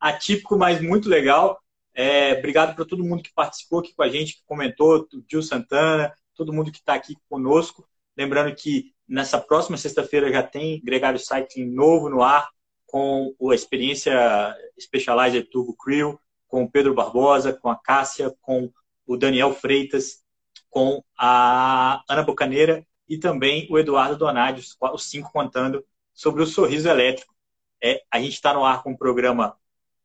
Atípico, 0.00 0.58
mas 0.58 0.80
muito 0.82 1.08
legal. 1.08 1.60
É, 1.94 2.32
obrigado 2.32 2.74
para 2.74 2.84
todo 2.84 3.04
mundo 3.04 3.22
que 3.22 3.32
participou 3.32 3.78
aqui 3.78 3.94
com 3.94 4.02
a 4.02 4.08
gente, 4.08 4.34
que 4.34 4.44
comentou, 4.44 5.06
o 5.12 5.24
Gil 5.30 5.42
Santana, 5.42 6.12
todo 6.34 6.52
mundo 6.52 6.72
que 6.72 6.78
está 6.78 6.94
aqui 6.94 7.16
conosco. 7.28 7.88
Lembrando 8.16 8.54
que 8.54 8.93
nessa 9.08 9.38
próxima 9.40 9.76
sexta-feira 9.76 10.32
já 10.32 10.42
tem 10.42 10.80
Gregário 10.82 11.18
Cycling 11.18 11.70
novo 11.70 12.08
no 12.08 12.22
ar, 12.22 12.48
com 12.86 13.34
a 13.50 13.54
experiência 13.54 14.56
Specialized 14.80 15.44
Turbo 15.50 15.74
Crew, 15.74 16.18
com 16.46 16.62
o 16.62 16.70
Pedro 16.70 16.94
Barbosa, 16.94 17.52
com 17.52 17.68
a 17.68 17.76
Cássia, 17.76 18.32
com 18.40 18.70
o 19.06 19.16
Daniel 19.16 19.52
Freitas, 19.52 20.22
com 20.70 21.02
a 21.18 22.02
Ana 22.08 22.22
Bocaneira 22.22 22.86
e 23.08 23.18
também 23.18 23.66
o 23.70 23.78
Eduardo 23.78 24.16
Donadi, 24.16 24.64
os 24.92 25.10
cinco 25.10 25.32
contando 25.32 25.84
sobre 26.12 26.42
o 26.42 26.46
sorriso 26.46 26.88
elétrico. 26.88 27.34
É, 27.82 28.02
a 28.10 28.20
gente 28.20 28.34
está 28.34 28.54
no 28.54 28.64
ar 28.64 28.82
com 28.82 28.92
um 28.92 28.96
programa 28.96 29.56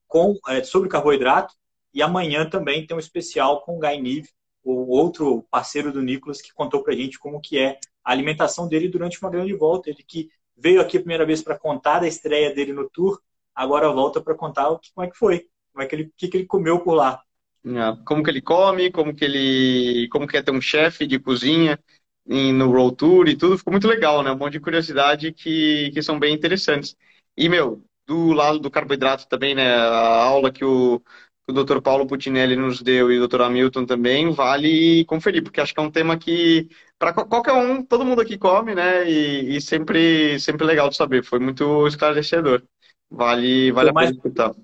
com, 0.07 0.35
é, 0.47 0.63
sobre 0.63 0.89
carboidrato 0.89 1.53
e 1.93 2.01
amanhã 2.01 2.49
também 2.49 2.85
tem 2.85 2.97
um 2.97 2.99
especial 2.99 3.61
com 3.61 3.77
o 3.77 3.79
Guy 3.79 4.01
Nive, 4.01 4.29
o 4.63 4.95
outro 4.95 5.43
parceiro 5.49 5.91
do 5.91 6.01
Nicolas, 6.01 6.41
que 6.41 6.53
contou 6.53 6.83
para 6.83 6.93
a 6.93 6.95
gente 6.95 7.17
como 7.17 7.39
que 7.39 7.57
é 7.57 7.79
a 8.03 8.11
alimentação 8.11 8.67
dele 8.67 8.87
durante 8.87 9.21
uma 9.21 9.29
grande 9.31 9.53
volta. 9.53 9.89
Ele 9.89 10.03
que 10.05 10.29
veio 10.55 10.81
aqui 10.81 10.97
a 10.97 11.01
primeira 11.01 11.25
vez 11.25 11.41
para 11.41 11.57
contar 11.57 11.99
da 11.99 12.07
estreia 12.07 12.53
dele 12.53 12.73
no 12.73 12.89
Tour, 12.89 13.19
agora 13.55 13.91
volta 13.91 14.21
para 14.21 14.35
contar 14.35 14.69
o 14.69 14.79
que, 14.79 14.91
como 14.93 15.05
é 15.05 15.09
que 15.09 15.17
foi, 15.17 15.47
como 15.71 15.83
é 15.83 15.87
que 15.87 15.95
ele, 15.95 16.13
que, 16.17 16.27
que 16.27 16.37
ele 16.37 16.45
comeu 16.45 16.79
por 16.79 16.93
lá. 16.93 17.21
É, 17.65 18.03
como 18.05 18.23
que 18.23 18.29
ele 18.29 18.41
come, 18.41 18.91
como 18.91 19.13
que 19.13 19.25
ele, 19.25 20.07
como 20.09 20.27
que 20.27 20.37
é 20.37 20.41
ter 20.41 20.51
um 20.51 20.61
chefe 20.61 21.05
de 21.05 21.19
cozinha, 21.19 21.77
no 22.25 22.71
Roll 22.71 22.91
Tour 22.91 23.27
e 23.27 23.35
tudo, 23.35 23.57
ficou 23.57 23.71
muito 23.71 23.87
legal, 23.87 24.21
né? 24.21 24.31
Um 24.31 24.37
monte 24.37 24.53
de 24.53 24.59
curiosidade 24.59 25.33
que, 25.33 25.89
que 25.91 26.01
são 26.01 26.19
bem 26.19 26.33
interessantes. 26.33 26.95
E, 27.35 27.49
meu, 27.49 27.83
do 28.05 28.33
lado 28.33 28.59
do 28.59 28.69
carboidrato 28.69 29.27
também, 29.27 29.55
né? 29.55 29.73
A 29.75 30.23
aula 30.25 30.51
que 30.51 30.63
o, 30.63 31.01
o 31.49 31.53
Dr. 31.53 31.81
Paulo 31.81 32.05
Putinelli 32.05 32.55
nos 32.55 32.81
deu 32.81 33.11
e 33.11 33.19
o 33.19 33.27
Dr. 33.27 33.41
Hamilton 33.41 33.85
também, 33.85 34.31
vale 34.31 35.03
conferir, 35.05 35.43
porque 35.43 35.59
acho 35.59 35.73
que 35.73 35.79
é 35.79 35.83
um 35.83 35.91
tema 35.91 36.17
que, 36.17 36.69
para 36.97 37.11
qualquer 37.11 37.53
um, 37.53 37.83
todo 37.83 38.05
mundo 38.05 38.21
aqui 38.21 38.37
come, 38.37 38.75
né? 38.75 39.09
E, 39.09 39.55
e, 39.55 39.61
sempre, 39.61 40.39
sempre 40.39 40.65
legal 40.65 40.89
de 40.89 40.95
saber. 40.95 41.23
Foi 41.23 41.39
muito 41.39 41.87
esclarecedor. 41.87 42.63
Vale, 43.09 43.71
vale 43.71 43.89
a 43.89 43.93
pena 43.93 44.11
escutar. 44.11 44.55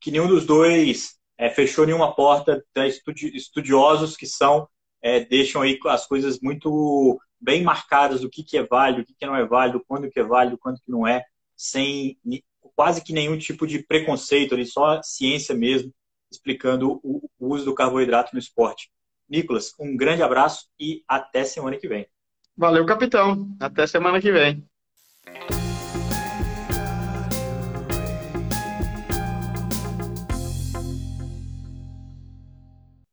Que 0.00 0.10
nenhum 0.10 0.28
dos 0.28 0.46
dois 0.46 1.16
é, 1.36 1.50
fechou 1.50 1.84
nenhuma 1.84 2.14
porta, 2.14 2.64
né? 2.76 2.88
estudiosos 3.34 4.16
que 4.16 4.26
são 4.26 4.68
é, 5.02 5.20
deixam 5.24 5.60
aí 5.60 5.78
as 5.86 6.06
coisas 6.06 6.40
muito 6.40 7.20
bem 7.40 7.62
marcadas 7.62 8.20
do 8.20 8.30
que, 8.30 8.42
que 8.42 8.56
é 8.56 8.62
válido, 8.62 9.02
o 9.02 9.04
que, 9.04 9.14
que 9.14 9.26
não 9.26 9.36
é 9.36 9.44
válido, 9.44 9.84
quando 9.86 10.08
que 10.08 10.18
é 10.18 10.24
válido, 10.24 10.56
quando 10.56 10.76
que 10.76 10.90
não 10.90 11.06
é, 11.06 11.22
sem 11.56 12.16
quase 12.76 13.02
que 13.02 13.12
nenhum 13.12 13.38
tipo 13.38 13.66
de 13.66 13.82
preconceito, 13.82 14.54
ali, 14.54 14.66
só 14.66 15.00
ciência 15.02 15.54
mesmo, 15.54 15.92
explicando 16.30 17.00
o, 17.02 17.28
o 17.38 17.54
uso 17.54 17.64
do 17.64 17.74
carboidrato 17.74 18.30
no 18.32 18.38
esporte. 18.38 18.90
Nicolas, 19.28 19.72
um 19.78 19.96
grande 19.96 20.22
abraço 20.22 20.68
e 20.78 21.02
até 21.08 21.44
semana 21.44 21.76
que 21.76 21.88
vem. 21.88 22.06
Valeu, 22.56 22.84
capitão. 22.86 23.48
Até 23.58 23.86
semana 23.86 24.20
que 24.20 24.30
vem. 24.30 24.64